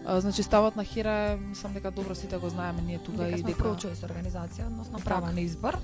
Значи 0.06 0.43
ставот 0.43 0.76
на 0.76 0.84
Хира 0.84 1.38
мислам 1.50 1.74
дека 1.74 1.91
добро 1.91 2.16
сите 2.16 2.38
го 2.38 2.50
знаеме 2.50 2.82
ние 2.86 3.00
тука 3.00 3.26
Дека 3.26 3.36
и 3.36 3.39
сме 3.39 3.54
дека 3.54 3.64
pro-choice 3.64 4.06
организација, 4.06 4.68
односно 4.68 5.00
права 5.02 5.34
на 5.34 5.41
избор. 5.41 5.82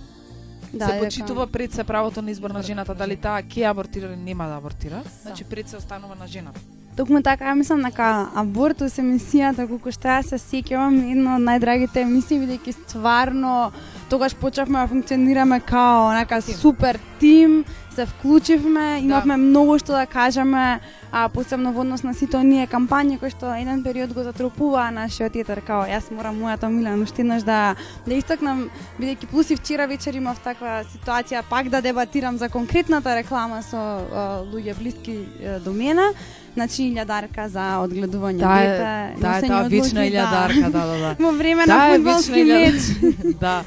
Да, 0.73 0.85
се 0.85 0.91
дека- 0.91 1.03
почитува 1.03 1.47
пред 1.47 1.73
се 1.73 1.83
правото 1.83 2.21
на 2.21 2.31
избор 2.31 2.49
на 2.51 2.61
жената, 2.61 2.91
на 2.91 2.97
дали 2.97 3.15
таа 3.15 3.41
ќе 3.43 3.69
абортира 3.71 4.07
или 4.07 4.15
нема 4.15 4.47
да 4.47 4.57
абортира. 4.57 5.03
Значи 5.21 5.43
пред 5.43 5.69
се 5.69 5.77
останува 5.77 6.15
на 6.15 6.27
жената. 6.27 6.59
Токму 6.97 7.21
така, 7.23 7.45
ја 7.45 7.55
мислам 7.55 7.83
дека 7.83 8.29
Абортус 8.35 8.97
емисијата, 8.99 9.63
колку 9.67 9.91
што 9.91 10.07
ја 10.11 10.21
се 10.27 10.35
сеќавам, 10.35 11.11
една 11.11 11.35
од 11.35 11.41
најдрагите 11.41 12.03
емисии, 12.03 12.39
бидејќи 12.39 12.73
стварно 12.83 13.71
тогаш 14.11 14.35
почнавме 14.35 14.79
да 14.79 14.87
функционираме 14.87 15.59
као 15.59 16.07
онака 16.11 16.41
Тим. 16.41 16.55
супер 16.55 16.99
тим, 17.19 17.65
се 17.95 18.05
вклучивме, 18.05 18.99
имавме 19.03 19.37
многу 19.37 19.77
што 19.79 19.95
да 19.95 20.05
кажеме, 20.05 20.79
а 21.11 21.29
посебно 21.29 21.71
во 21.71 21.83
однос 21.83 22.03
на 22.03 22.13
сите 22.13 22.37
оние 22.39 22.67
кампањи 22.67 23.19
кои 23.19 23.31
што 23.31 23.51
еден 23.55 23.83
период 23.83 24.13
го 24.15 24.23
затрупуваа 24.23 24.91
нашиот 24.91 25.35
етер, 25.39 25.61
као 25.63 25.87
јас 25.87 26.11
морам 26.11 26.39
мојата 26.43 26.67
Милана 26.67 27.03
уште 27.03 27.23
еднаш 27.23 27.43
да 27.47 27.75
да 28.05 28.13
истакнам, 28.15 28.69
бидејќи 28.99 29.31
плюс 29.31 29.51
и 29.51 29.55
вчера 29.55 29.87
вечер 29.87 30.15
имав 30.15 30.39
таква 30.43 30.83
ситуација 30.91 31.43
пак 31.49 31.69
да 31.69 31.81
дебатирам 31.81 32.37
за 32.37 32.49
конкретната 32.49 33.15
реклама 33.15 33.63
со 33.63 33.77
а, 33.79 34.43
луѓе 34.43 34.77
блиски 34.79 35.19
е, 35.39 35.59
до 35.59 35.71
мене. 35.71 36.11
Значи 36.53 36.83
илјадарка 36.91 37.47
за 37.47 37.79
одгледување 37.79 38.43
е, 38.43 38.55
дете, 38.59 38.87
е 38.87 39.19
носење 39.19 39.47
таа 39.47 39.67
вечна 39.67 39.67
одлуки, 39.67 40.07
илјадарка, 40.11 40.71
да, 40.71 40.85
да, 40.87 40.97
да. 40.99 41.15
Во 41.23 41.31
време 41.31 41.65
на 41.65 41.79
фудбалски 41.91 42.43
меч. 42.43 42.81
да. 43.45 43.61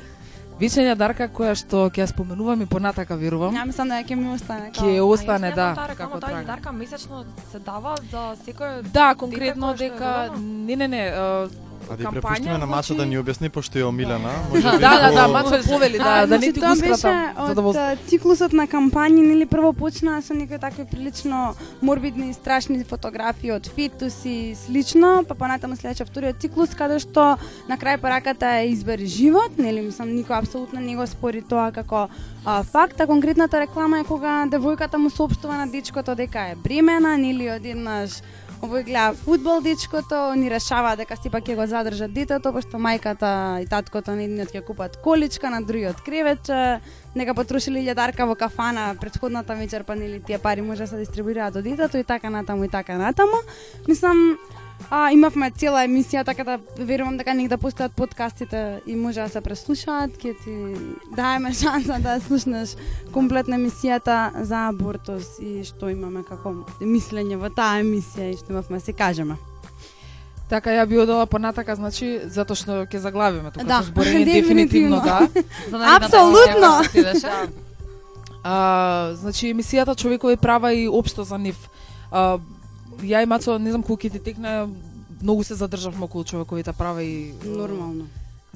Вечна 0.61 0.85
илјадарка 0.85 1.27
која 1.35 1.57
што 1.59 1.89
ќе 1.91 2.05
ја 2.05 2.07
споменувам 2.07 2.61
и 2.63 2.67
понатака 2.71 3.17
верувам. 3.19 3.57
Ја 3.57 3.65
мислам 3.67 3.89
да 3.91 3.99
ќе 4.07 4.15
ми 4.15 4.29
остане. 4.37 4.71
Ќе 4.71 5.01
остане, 5.03 5.51
да, 5.51 5.73
реклама, 5.75 5.97
како 5.99 6.21
трага. 6.21 6.43
илјадарка 6.43 6.73
месечно 6.73 7.25
се 7.51 7.59
дава 7.59 7.97
за 8.13 8.37
секој 8.47 8.83
Да, 8.95 9.15
конкретно 9.15 9.75
дека 9.75 10.31
не 10.39 10.77
не 10.77 10.89
не, 10.89 11.03
А 11.91 11.97
да 11.97 12.05
ја 12.05 12.07
кампања, 12.07 12.20
препуштиме 12.20 12.59
на 12.59 12.66
Мачо 12.66 12.95
значи- 12.95 12.99
да 12.99 13.07
ни 13.07 13.18
објасни 13.18 13.49
пошто 13.49 13.78
е 13.78 13.85
омилена. 13.85 14.28
Да, 14.28 14.49
Може 14.51 14.62
да, 14.62 14.78
да, 14.78 15.11
да, 15.12 15.28
Мацо 15.28 15.62
повели 15.68 15.99
да 15.99 16.05
да 16.05 16.26
не 16.26 16.26
значи, 16.26 16.53
ти 16.53 16.61
тоа 16.61 16.68
го 16.68 16.76
скратам 16.76 17.66
од 17.66 17.99
циклусот 18.09 18.53
на 18.53 18.66
кампањи, 18.66 19.20
нели 19.26 19.47
прво 19.47 19.72
почнаа 19.72 20.22
со 20.22 20.35
некои 20.35 20.59
такви 20.59 20.85
прилично 20.85 21.55
морбидни 21.82 22.30
и 22.30 22.35
страшни 22.35 22.85
фотографии 22.85 23.53
од 23.53 23.66
фетуси 23.66 24.28
и 24.28 24.55
слично, 24.55 25.24
па 25.28 25.35
понатаму 25.35 25.76
следеше 25.76 26.05
вториот 26.05 26.41
циклус 26.41 26.74
каде 26.74 26.99
што 26.99 27.37
на 27.68 27.76
крај 27.76 28.01
параката 28.01 28.47
е 28.61 28.70
избери 28.72 29.07
живот, 29.07 29.59
нели 29.59 29.80
мислам 29.80 30.09
никој 30.09 30.43
апсолутно 30.43 30.80
не 30.80 30.97
го 30.97 31.07
спори 31.07 31.43
тоа 31.43 31.70
како 31.72 32.09
а, 32.45 32.62
факт, 32.62 33.01
а 33.01 33.07
конкретната 33.07 33.61
реклама 33.61 34.01
е 34.01 34.05
кога 34.05 34.47
девојката 34.47 34.97
му 34.97 35.11
соопштува 35.11 35.57
на 35.57 35.66
дечкото 35.66 36.14
дека 36.14 36.39
е 36.53 36.57
бремена, 36.57 37.16
нели 37.18 37.51
одеднаш 37.51 38.20
Овој 38.63 38.85
гледа 38.87 39.15
фудбал 39.25 39.61
дечкото, 39.61 40.35
ни 40.39 40.49
решава 40.51 40.95
дека 40.97 41.17
сепак 41.19 41.45
ќе 41.45 41.57
го 41.59 41.67
задржат 41.67 42.13
детето, 42.15 42.53
пошто 42.55 42.79
мајката 42.79 43.61
и 43.63 43.67
таткото 43.69 44.15
на 44.15 44.25
едниот 44.25 44.55
ќе 44.55 44.63
купат 44.65 44.97
количка, 45.03 45.51
на 45.51 45.61
другиот 45.63 46.01
кревече, 46.07 46.81
нека 47.15 47.35
потрошили 47.35 47.83
лјадарка 47.85 48.29
во 48.29 48.37
кафана 48.39 48.95
претходната 49.01 49.55
вечер, 49.59 49.85
па 49.85 49.97
нели 49.97 50.23
тие 50.23 50.39
пари 50.39 50.63
може 50.63 50.87
да 50.87 50.89
се 50.89 51.03
дистрибуираат 51.03 51.55
до 51.55 51.63
детето 51.63 51.97
и 51.99 52.05
така 52.05 52.31
натаму 52.31 52.65
и 52.65 52.69
така 52.69 52.99
натаму. 52.99 53.43
Мислам, 53.89 54.39
а, 54.91 55.11
имавме 55.12 55.51
цела 55.51 55.85
емисија, 55.87 56.25
така 56.25 56.45
да 56.45 56.59
верувам 56.79 57.16
дека 57.16 57.35
негде 57.35 57.57
постојат 57.57 57.95
подкастите 57.97 58.81
и 58.87 58.97
може 58.97 59.20
да 59.20 59.29
се 59.29 59.41
преслушаат, 59.41 60.18
ќе 60.20 60.35
ти 60.45 60.55
даеме 61.16 61.55
шанса 61.55 61.99
да 62.01 62.20
слушнеш 62.20 62.77
комплетна 63.12 63.57
емисијата 63.59 64.43
за 64.45 64.68
абортус 64.68 65.39
и 65.41 65.64
што 65.64 65.89
имаме 65.91 66.22
како 66.29 66.55
мислење 66.81 67.37
во 67.41 67.51
таа 67.51 67.81
емисија 67.83 68.31
и 68.33 68.37
што 68.37 68.53
имавме 68.53 68.79
да 68.79 68.85
се 68.85 68.93
кажеме. 68.93 69.37
Така 70.49 70.70
ја 70.70 70.87
би 70.87 70.99
одела 71.01 71.27
понатака, 71.27 71.75
значи 71.75 72.20
затоа 72.29 72.57
што 72.57 72.85
ќе 72.85 72.99
заглавиме 73.01 73.51
тука 73.51 73.64
Да, 73.64 73.81
со 73.83 73.89
зборење 73.89 74.25
дефинитивно. 74.35 75.01
да. 75.01 75.29
За 75.70 75.97
Апсолутно! 75.97 76.83
А, 78.47 79.14
значи 79.16 79.49
емисијата 79.55 79.97
човекови 79.97 80.37
права 80.37 80.75
и 80.75 80.89
општо 80.89 81.25
за 81.25 81.39
нив. 81.39 81.57
А, 82.12 82.37
ја 83.03 83.23
и 83.23 83.27
Мацо, 83.27 83.59
не 83.59 83.71
знам 83.71 83.83
колку 83.83 84.07
ќе 84.07 84.13
ти 84.13 84.19
текне, 84.19 84.67
многу 85.23 85.45
се 85.45 85.55
задржавме 85.55 86.05
околу 86.05 86.25
човековите 86.25 86.73
права 86.73 87.03
и 87.03 87.35
Нормално. 87.45 88.07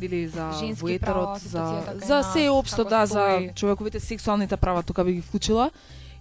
или 0.01 0.28
за 0.28 0.53
Женски 0.59 0.82
во 0.82 0.89
етерот, 0.89 1.24
права, 1.24 1.39
за 1.39 1.82
за 2.07 2.22
се 2.22 2.49
општо 2.51 2.84
да 2.84 3.07
за 3.07 3.51
човековите 3.55 4.01
сексуалните 4.01 4.57
права 4.57 4.82
тука 4.82 5.05
би 5.05 5.12
ги 5.12 5.20
вклучила 5.20 5.70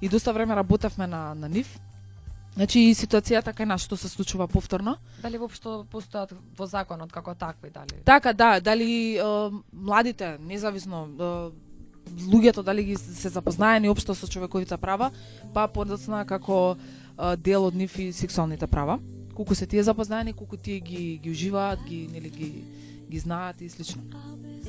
и 0.01 0.09
доста 0.09 0.34
време 0.34 0.55
работевме 0.55 1.07
на 1.07 1.36
на 1.36 1.49
нив. 1.49 1.80
Значи 2.57 2.80
и 2.80 2.95
ситуацијата 2.97 3.53
кај 3.53 3.70
нас 3.70 3.84
што 3.86 3.93
се 3.97 4.09
случува 4.09 4.47
повторно. 4.49 4.95
Дали 5.22 5.38
воопшто 5.38 5.86
постојат 5.93 6.34
во 6.57 6.65
законот 6.65 7.11
како 7.13 7.36
такви, 7.38 7.70
дали? 7.70 8.01
Така, 8.05 8.34
да, 8.34 8.59
дали 8.59 9.18
е, 9.18 9.22
младите, 9.74 10.38
независно 10.41 11.05
е, 11.05 11.28
луѓето 12.26 12.63
дали 12.63 12.84
ги 12.84 12.95
се 12.97 13.30
запознаени 13.30 13.89
општо 13.89 14.15
со 14.15 14.28
човековите 14.28 14.78
права, 14.78 15.11
па 15.53 15.68
подоцна 15.68 16.26
како 16.26 16.78
дел 17.38 17.65
од 17.65 17.76
нив 17.76 17.99
и 17.99 18.13
сексуалните 18.13 18.68
права. 18.68 18.99
Колку 19.36 19.55
се 19.55 19.65
тие 19.65 19.84
запознаени, 19.84 20.34
колку 20.34 20.57
тие 20.57 20.80
ги 20.80 21.20
ги 21.24 21.30
уживаат, 21.32 21.80
ги 21.88 22.09
нели 22.13 22.30
ги 22.30 22.63
ги 23.09 23.20
знаат 23.20 23.61
и 23.61 23.70
слично. 23.70 24.01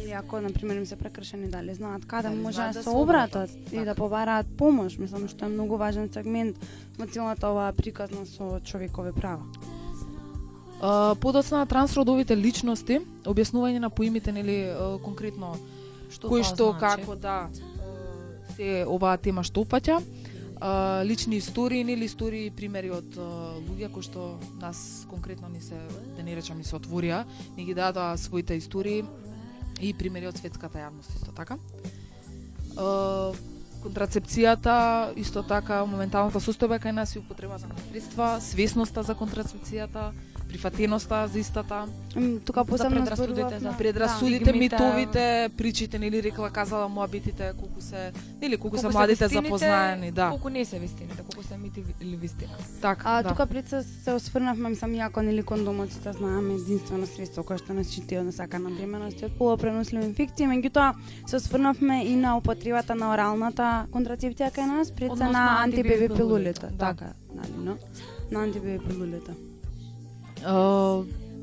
Или 0.02 0.10
ако, 0.12 0.40
на 0.40 0.52
пример, 0.52 0.76
им 0.76 0.86
се 0.86 0.96
прекршени, 0.96 1.48
дали 1.48 1.74
знаат 1.74 2.06
каде 2.06 2.28
Дали 2.28 2.40
може 2.40 2.58
да 2.58 2.72
да 2.72 2.82
се 2.82 2.88
обратат 2.90 3.50
и 3.50 3.64
Така. 3.64 3.84
да 3.84 3.94
побараат 3.94 4.46
помош. 4.56 4.98
Мислам, 4.98 5.28
што 5.28 5.44
е 5.44 5.48
многу 5.48 5.76
важен 5.76 6.08
сегмент 6.12 6.56
во 6.98 7.06
целата 7.06 7.50
оваа 7.50 7.72
приказна 7.72 8.26
со 8.26 8.60
човекови 8.64 9.12
права. 9.12 9.42
Подоцна 11.20 11.66
трансродовите 11.66 12.36
личности, 12.36 13.00
објаснување 13.26 13.78
на 13.82 13.90
поимите 13.90 14.32
нели 14.32 14.70
конкретно 15.02 15.56
Што 16.10 16.28
кои 16.28 16.42
тоа 16.42 16.48
што 16.54 16.64
значи? 16.78 17.02
како 17.02 17.16
да 17.16 17.48
се 18.54 18.84
оваа 18.86 19.18
тема 19.18 19.42
што 19.42 19.64
опфаќа. 19.66 19.98
А, 20.60 21.02
лични 21.04 21.36
истории 21.36 21.80
или 21.80 22.04
истории 22.04 22.46
и 22.46 22.50
примери 22.50 22.90
од 22.90 23.14
а, 23.14 23.58
луѓе 23.62 23.90
кои 23.94 24.02
што 24.02 24.38
нас 24.58 25.06
конкретно 25.10 25.48
ни 25.48 25.60
се 25.62 25.78
да 26.16 26.22
не 26.26 26.34
речам 26.34 26.58
ни 26.58 26.64
се 26.66 26.74
отворија, 26.74 27.22
ни 27.56 27.64
ги 27.64 27.74
дадоа 27.78 28.16
своите 28.18 28.58
истории 28.58 29.04
и 29.80 29.92
примери 29.94 30.26
од 30.26 30.38
светската 30.38 30.82
јавност 30.82 31.14
исто 31.14 31.30
така. 31.36 31.58
А, 32.74 33.30
контрацепцијата 33.84 35.14
исто 35.14 35.44
така 35.46 35.84
моменталната 35.86 36.42
состојба 36.42 36.80
кај 36.82 36.96
нас 36.98 37.14
и 37.14 37.22
употребата 37.22 37.70
на 37.70 37.78
средства, 37.90 38.40
свесноста 38.42 39.06
за 39.06 39.14
контрацепцијата, 39.14 40.10
прифатеноста 40.48 41.28
за 41.28 41.38
истата, 41.38 41.86
Тука 42.44 42.64
посебно 42.64 42.96
предрасудите, 42.96 43.40
зборувавме- 43.40 43.58
за 43.60 43.76
предрасудите, 43.78 44.44
стигмите. 44.44 44.74
митовите, 44.76 45.50
причите, 45.56 45.98
нели 45.98 46.22
рекла 46.22 46.50
казала 46.50 46.88
муабитите, 46.88 47.52
колку 47.58 47.80
се, 47.80 48.12
нели 48.42 48.56
колку, 48.56 48.76
се 48.76 48.82
Колку 48.82 48.92
младите 48.92 49.24
вистините, 49.24 49.46
запознаени, 49.46 50.10
да. 50.10 50.28
Колку 50.30 50.48
не 50.48 50.64
се 50.64 50.78
вистините, 50.78 51.16
колку 51.18 51.42
се 51.42 51.56
мити 51.56 51.84
или 52.00 52.16
вистина. 52.16 52.50
Така, 52.82 53.02
А 53.06 53.22
да. 53.22 53.28
тука 53.28 53.46
пред 53.46 53.68
се, 53.68 53.82
се 53.82 54.12
осврнавме, 54.12 54.68
мислам, 54.68 54.94
иако 54.94 55.22
нели 55.22 55.42
кондомот 55.42 55.88
знаеме 56.12 56.54
единствено 56.54 57.06
средство 57.06 57.42
кое 57.42 57.58
што 57.58 57.74
нас 57.74 57.86
чити 57.88 58.18
од 58.18 58.24
насакана 58.24 58.70
бременност 58.70 59.20
и 59.20 59.24
од 59.24 59.32
полупреносливи 59.32 60.04
инфекции, 60.04 60.46
меѓутоа 60.46 60.94
се 61.26 61.36
осврнавме 61.36 62.04
и 62.04 62.16
на 62.16 62.36
употребата 62.36 62.94
на 62.94 63.12
оралната 63.12 63.86
контрацепција 63.92 64.50
кај 64.50 64.66
нас, 64.68 64.92
пред 64.92 65.16
се 65.16 65.24
на 65.24 65.62
антибеби 65.62 66.08
пилулите, 66.08 66.66
да. 66.66 66.86
Така, 66.86 67.12
нали, 67.34 67.52
но? 67.58 67.76
На 68.30 68.42
антибеби 68.42 68.78
пилулите 68.88 69.32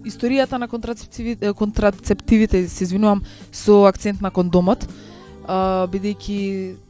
историјата 0.06 0.58
на 0.58 0.68
контрацептивите, 0.68 1.54
контрацептивите, 1.54 2.68
се 2.70 2.84
извинувам, 2.84 3.24
со 3.52 3.86
акцент 3.90 4.22
на 4.22 4.32
кондомот, 4.32 4.88
бидејќи 5.46 6.38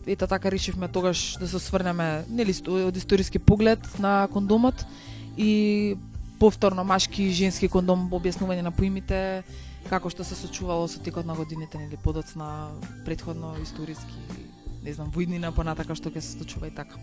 ета 0.08 0.28
така 0.28 0.50
решивме 0.50 0.88
тогаш 0.88 1.38
да 1.40 1.48
се 1.48 1.60
сврнеме 1.60 2.26
нели 2.30 2.56
од 2.68 2.96
историски 2.96 3.40
поглед 3.40 3.80
на 4.00 4.28
кондомот 4.32 4.86
и 5.38 5.96
повторно 6.40 6.84
машки 6.84 7.24
и 7.24 7.34
женски 7.36 7.68
кондом 7.68 8.10
објаснување 8.12 8.64
на 8.64 8.72
поимите 8.72 9.44
како 9.90 10.10
што 10.10 10.24
се 10.24 10.36
сочувало 10.36 10.88
со 10.88 11.00
текот 11.00 11.26
на 11.26 11.36
годините 11.36 11.78
нели 11.78 11.98
подоцна 11.98 12.72
претходно 13.06 13.56
историски 13.62 14.16
не 14.86 14.94
знам 14.94 15.12
војнина 15.12 15.52
понатака 15.52 15.96
што 15.96 16.10
ќе 16.10 16.22
се 16.22 16.38
случува 16.38 16.70
и 16.70 16.76
така. 16.76 17.00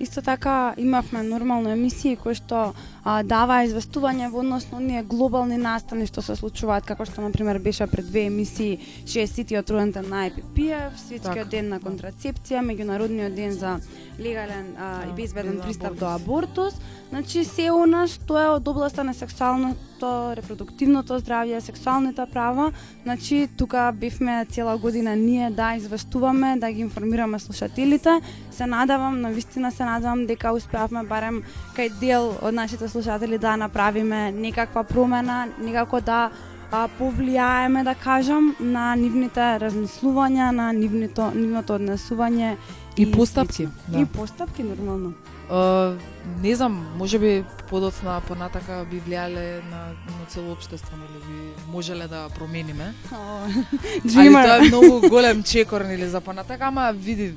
Исто 0.00 0.22
така 0.22 0.74
имавме 0.76 1.22
нормално 1.22 1.70
емисии 1.70 2.16
кои 2.16 2.34
што 2.36 2.74
а, 3.04 3.22
дава 3.24 3.62
известување 3.64 4.28
во 4.28 4.42
однос 4.42 4.66
на 4.68 4.76
оние 4.76 5.02
глобални 5.02 5.56
настани 5.56 6.04
што 6.06 6.20
се 6.22 6.36
случуваат, 6.36 6.84
како 6.84 7.06
што 7.08 7.24
на 7.24 7.30
пример 7.32 7.58
беше 7.64 7.86
пред 7.88 8.10
две 8.10 8.26
емисии 8.28 8.76
60-тиот 9.08 9.70
роден 9.72 9.92
ден 9.96 10.10
на 10.12 10.26
IPPF, 10.28 11.00
светскиот 11.06 11.32
Така, 11.32 11.48
ден 11.48 11.72
на 11.72 11.78
да. 11.80 11.88
контрацепција, 11.88 12.60
меѓународниот 12.60 13.34
ден 13.34 13.56
за 13.56 13.78
легален 14.20 14.76
а, 14.76 15.04
и 15.04 15.08
Да, 15.08 15.16
безбеден 15.16 15.60
пристап 15.64 15.96
до 15.96 16.12
абортус. 16.12 16.74
Значи 17.08 17.44
се 17.44 17.70
у 17.70 17.84
нас 17.86 18.16
што 18.18 18.34
е 18.34 18.46
од 18.50 18.66
областа 18.68 19.04
на 19.06 19.12
сексуалното, 19.14 20.08
репродуктивното 20.34 21.20
здравје, 21.22 21.60
сексуалните 21.62 22.26
права, 22.26 22.72
значи 23.04 23.46
тука 23.56 23.92
бивме 23.94 24.44
цела 24.50 24.74
година 24.78 25.14
ние 25.16 25.50
да 25.50 25.76
известуваме, 25.76 26.56
да 26.56 26.72
ги 26.72 26.80
информираме 26.80 27.38
слушателите. 27.38 28.20
Се 28.50 28.66
надавам, 28.66 29.20
на 29.20 29.30
вистина 29.30 29.70
се 29.72 29.84
надавам 29.84 30.26
дека 30.26 30.52
успеавме 30.52 31.06
барем 31.06 31.44
кај 31.78 31.94
дел 32.00 32.34
од 32.42 32.54
нашите 32.54 32.88
слушатели 32.88 33.38
да 33.38 33.56
направиме 33.56 34.32
некаква 34.32 34.84
промена, 34.84 35.46
некако 35.62 36.00
да 36.00 36.30
а, 36.72 36.88
повлијаеме, 36.98 37.84
да 37.84 37.94
кажам, 37.94 38.56
на 38.60 38.96
нивните 38.96 39.60
размислувања, 39.62 40.50
на 40.50 40.72
нивното, 40.72 41.30
нивното 41.34 41.78
однесување 41.78 42.56
И 42.96 43.10
постапки, 43.12 43.66
Да. 43.88 43.96
да. 43.96 43.98
И 44.02 44.04
постапки, 44.04 44.62
нормално. 44.62 45.12
Uh, 45.50 45.94
не 46.42 46.54
знам, 46.54 46.86
може 46.98 47.18
би 47.18 47.44
подоцна 47.70 48.20
понатака 48.28 48.84
би 48.90 48.98
влијале 49.00 49.62
на, 49.70 49.80
на 50.18 50.26
цело 50.28 50.52
општество, 50.52 50.96
нели 50.96 51.22
би 51.22 51.36
можеле 51.72 52.08
да 52.08 52.26
промениме. 52.38 52.94
Али 53.12 54.08
Dreamer. 54.08 54.44
тоа 54.44 54.56
е 54.56 54.60
многу 54.60 55.08
голем 55.08 55.42
чекор 55.42 55.80
нели 55.80 56.06
за 56.08 56.20
понатака, 56.20 56.64
ама 56.64 56.92
види 56.96 57.32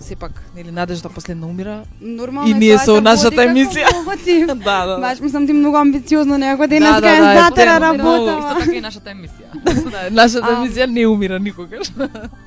сепак 0.00 0.44
нели 0.56 0.70
надежда 0.70 1.08
последна 1.08 1.46
умира. 1.46 1.82
Нормално 2.00 2.48
И 2.48 2.52
е 2.52 2.54
ние 2.54 2.78
со 2.78 2.94
се 2.94 3.00
нашата 3.00 3.36
емисија. 3.42 3.86
логотип. 3.96 4.46
да, 4.64 4.86
да. 4.86 4.98
Баш 5.00 5.20
мислам 5.20 5.46
ти 5.46 5.52
многу 5.52 5.76
амбициозно 5.76 6.34
некој 6.38 6.68
денес 6.68 6.94
Да, 6.94 7.00
да, 7.00 7.00
да, 7.00 7.16
е 7.16 7.34
да, 7.34 7.44
затера 7.44 7.70
е 7.70 7.80
работа. 7.80 8.38
Исто 8.38 8.58
така 8.58 8.76
и 8.76 8.80
нашата 8.80 9.10
емисија. 9.10 9.90
да, 9.90 10.10
нашата 10.10 10.46
емисија 10.46 10.86
не 10.86 11.06
умира 11.06 11.38
никогаш. 11.40 11.90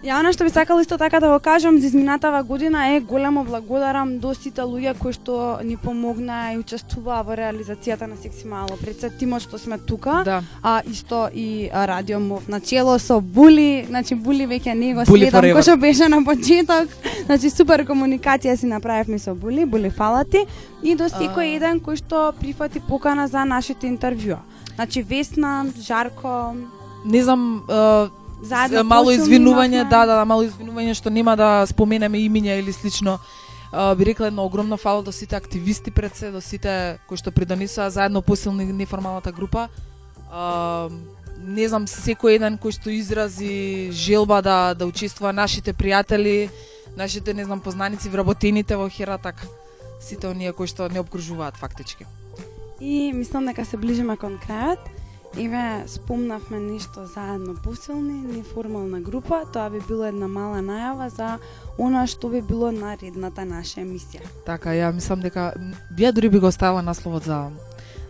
Ја 0.03 0.19
она 0.19 0.31
што 0.31 0.43
би 0.43 0.49
сакала 0.49 0.81
исто 0.81 0.97
така 0.97 1.19
да 1.19 1.27
го 1.35 1.39
кажам 1.39 1.79
за 1.79 1.87
изминатава 1.87 2.43
година 2.51 2.87
е 2.87 2.99
големо 2.99 3.43
благодарам 3.43 4.17
до 4.19 4.33
сите 4.35 4.65
луѓе 4.67 4.91
кои 4.99 5.15
што 5.15 5.35
ни 5.63 5.77
помогнаа 5.79 6.51
и 6.51 6.57
учествуваа 6.59 7.23
во 7.23 7.37
реализацијата 7.39 8.09
на 8.11 8.17
Секси 8.19 8.43
Мало. 8.51 8.75
Пред 8.81 8.99
се 8.99 9.09
тимот 9.09 9.45
што 9.45 9.55
сме 9.55 9.77
тука, 9.79 10.17
да. 10.27 10.41
а 10.59 10.81
исто 10.83 11.29
и 11.31 11.69
Радио 11.71 12.19
Мов 12.19 12.49
начело 12.51 12.97
со 12.99 13.21
Були, 13.21 13.85
значи 13.87 14.15
Були 14.15 14.49
веќе 14.51 14.75
не 14.75 14.91
го 14.93 15.07
Були 15.07 15.29
следам 15.31 15.47
кој 15.55 15.63
што 15.63 15.77
беше 15.79 16.09
на 16.11 16.19
почеток. 16.27 16.91
Значи 17.25 17.53
супер 17.55 17.85
комуникација 17.87 18.57
си 18.59 18.67
направивме 18.67 19.19
со 19.19 19.31
Були, 19.35 19.65
Були 19.65 19.89
фала 19.89 20.25
ти 20.27 20.43
и 20.83 20.95
до 20.95 21.07
секој 21.07 21.55
еден 21.55 21.79
кој 21.79 22.03
што 22.03 22.33
прифати 22.35 22.83
покана 22.83 23.29
за 23.31 23.47
нашите 23.47 23.87
интервјуа. 23.87 24.43
Значи 24.75 25.07
Весна, 25.07 25.65
Жарко, 25.79 26.51
Не 27.05 27.23
знам, 27.23 27.63
заедно 28.41 28.83
мало 28.83 29.11
извинување, 29.11 29.83
да, 29.89 30.05
да, 30.05 30.15
да, 30.19 30.25
мало 30.25 30.45
извинување 30.47 30.95
што 30.97 31.09
нема 31.09 31.35
да 31.37 31.65
споменеме 31.69 32.21
имиња 32.25 32.59
или 32.59 32.73
слично. 32.73 33.19
Uh, 33.71 33.95
би 33.95 34.05
рекла 34.05 34.27
едно 34.27 34.43
огромно 34.45 34.77
фала 34.77 35.03
до 35.03 35.11
сите 35.11 35.35
активисти 35.35 35.91
пред 35.91 36.15
се, 36.15 36.31
до 36.31 36.41
сите 36.41 36.99
кои 37.07 37.17
што 37.17 37.31
придонесоа 37.31 37.89
заедно 37.89 38.21
посилни 38.21 38.65
неформалната 38.65 39.31
група. 39.31 39.69
Uh, 40.27 40.91
не 41.39 41.67
знам, 41.67 41.87
секој 41.87 42.35
еден 42.35 42.59
кој 42.59 42.75
што 42.75 42.91
изрази 42.91 43.89
желба 43.95 44.41
да 44.41 44.73
да 44.73 44.85
учествува 44.85 45.31
нашите 45.33 45.73
пријатели, 45.73 46.49
нашите 46.97 47.33
не 47.33 47.45
знам 47.45 47.59
познаници 47.59 48.09
вработените 48.09 48.75
во 48.75 48.89
Хера 48.89 49.17
така. 49.17 49.47
Сите 50.01 50.27
оние 50.27 50.51
кои 50.51 50.67
што 50.67 50.89
не 50.89 50.99
обкружуваат 50.99 51.57
фактички. 51.57 52.05
И 52.81 53.13
мислам 53.13 53.45
дека 53.45 53.65
се 53.65 53.77
ближиме 53.77 54.17
кон 54.17 54.35
крајот. 54.41 55.00
Еве 55.33 55.83
спомнавме 55.87 56.59
нешто 56.59 57.05
заедно 57.05 57.55
посилни, 57.55 58.13
неформална 58.27 58.99
група, 58.99 59.43
тоа 59.53 59.69
би 59.69 59.79
било 59.81 60.05
една 60.05 60.27
мала 60.27 60.59
најава 60.59 61.07
за 61.07 61.37
она 61.77 62.03
што 62.05 62.29
би 62.29 62.41
било 62.41 62.71
наредната 62.71 63.45
наша 63.45 63.79
емисија. 63.79 64.27
Така, 64.45 64.69
ја 64.71 64.91
мислам 64.91 65.21
дека 65.21 65.53
ја 65.95 66.11
дури 66.11 66.29
би 66.29 66.39
го 66.39 66.47
оставила 66.47 66.81
насловот 66.81 67.23
за 67.23 67.49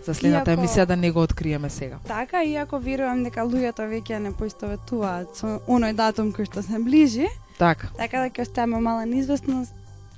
за 0.01 0.13
следната 0.13 0.51
Иако- 0.51 0.57
емисија 0.57 0.86
да 0.86 0.95
не 0.95 1.11
го 1.11 1.22
откриеме 1.22 1.69
сега. 1.69 1.99
Така, 2.07 2.43
иако 2.43 2.80
верувам 2.80 3.24
дека 3.24 3.41
луѓето 3.41 3.86
веќе 3.86 4.17
не 4.17 4.32
поистоветуваат 4.34 5.36
со 5.36 5.59
оној 5.67 5.93
датум 5.93 6.34
кој 6.34 6.45
што 6.45 6.63
се 6.63 6.80
ближи, 6.80 7.28
Така. 7.59 7.88
така 7.97 8.22
дека 8.22 8.41
оставаме 8.41 8.80
мала 8.80 9.05
неизвестност. 9.05 9.74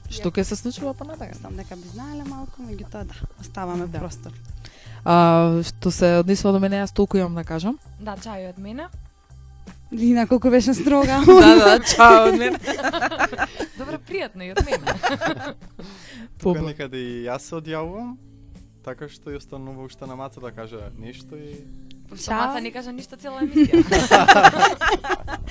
Што 0.10 0.32
ќе 0.32 0.43
се 0.43 0.56
случува 0.56 0.93
понатака? 0.93 1.36
Мислам 1.36 1.56
дека 1.56 1.76
би 1.76 1.88
знаеле 1.89 2.24
малку, 2.24 2.62
меѓутоа 2.62 3.04
да, 3.04 3.14
оставаме 3.41 3.88
Да. 3.88 3.99
простор. 3.99 4.32
А, 5.06 5.62
што 5.68 5.91
се 5.91 6.20
однесува 6.24 6.54
до 6.56 6.62
мене, 6.64 6.80
јас 6.80 6.93
толку 6.95 7.20
имам 7.20 7.36
да 7.36 7.43
кажам. 7.43 7.80
Да, 7.99 8.16
чај 8.16 8.49
од 8.54 8.60
мене. 8.60 8.88
Лина 9.91 10.28
колку 10.28 10.49
беше 10.49 10.74
строга. 10.74 11.22
да, 11.28 11.56
да, 11.56 11.80
чао 11.80 12.30
од 12.32 12.38
мене. 12.39 12.60
Добро, 13.80 13.99
пријатно 13.99 14.47
и 14.47 14.51
од 14.56 14.64
мене. 14.66 14.95
Тука 16.41 16.64
некаде 16.64 16.97
и 16.97 17.12
јас 17.28 17.49
се 17.49 17.60
одјавувам, 17.60 18.16
така 18.84 19.12
што 19.12 19.32
и 19.32 19.38
останува 19.38 19.86
уште 19.86 20.08
на 20.08 20.16
маца 20.16 20.41
да 20.41 20.51
каже 20.51 20.89
нешто 20.97 21.36
и 21.36 21.62
Самаца 22.18 22.61
не 22.61 22.72
кажа 22.72 22.91
ништо 22.91 23.18
цела 23.18 23.41
емисија. 23.41 23.84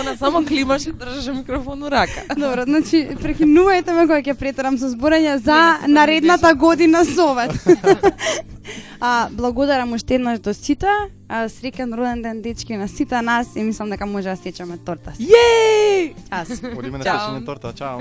Она 0.00 0.16
само 0.16 0.44
климаше, 0.44 0.92
држеше 0.92 1.32
микрофон 1.32 1.82
у 1.82 1.90
рака. 1.90 2.22
Добро, 2.36 2.64
значи 2.64 3.08
прекинувајте 3.20 3.92
ме 3.92 4.06
кога 4.06 4.22
ќе 4.22 4.34
претерам 4.38 4.78
со 4.80 4.88
зборање 4.88 5.36
за 5.36 5.56
Не, 5.56 5.88
не, 5.88 5.94
наредната 5.94 6.54
година 6.54 7.04
совет. 7.04 7.52
а, 9.00 9.28
благодарам 9.30 9.92
уште 9.92 10.14
еднаш 10.14 10.40
до 10.40 10.54
сите. 10.54 10.88
А, 11.28 11.44
среќен 11.48 11.92
роден 11.96 12.22
ден 12.22 12.42
дечки 12.42 12.76
на 12.76 12.88
сите 12.88 13.22
нас 13.22 13.56
и 13.56 13.62
мислам 13.62 13.90
дека 13.90 14.06
може 14.06 14.28
да 14.32 14.36
стечеме 14.36 14.78
торта. 14.78 15.12
Јеј! 15.20 16.14
Час. 16.28 16.62
одиме 16.76 16.98
на 16.98 17.04
Чао. 17.04 17.18
сечење 17.18 17.46
торта, 17.46 17.72
чао. 17.76 18.00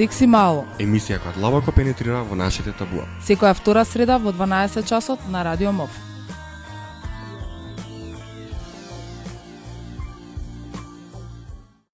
Секси 0.00 0.24
мало. 0.24 0.62
Емисија 0.80 1.18
која 1.20 1.34
длабоко 1.34 1.74
пенетрира 1.76 2.22
во 2.24 2.36
нашите 2.38 2.72
табуа. 2.72 3.02
Секоја 3.26 3.52
втора 3.58 3.84
среда 3.84 4.16
во 4.16 4.32
12 4.32 4.88
часот 4.88 5.26
на 5.28 5.42
Радио 5.44 5.74
МОВ. 5.76 5.92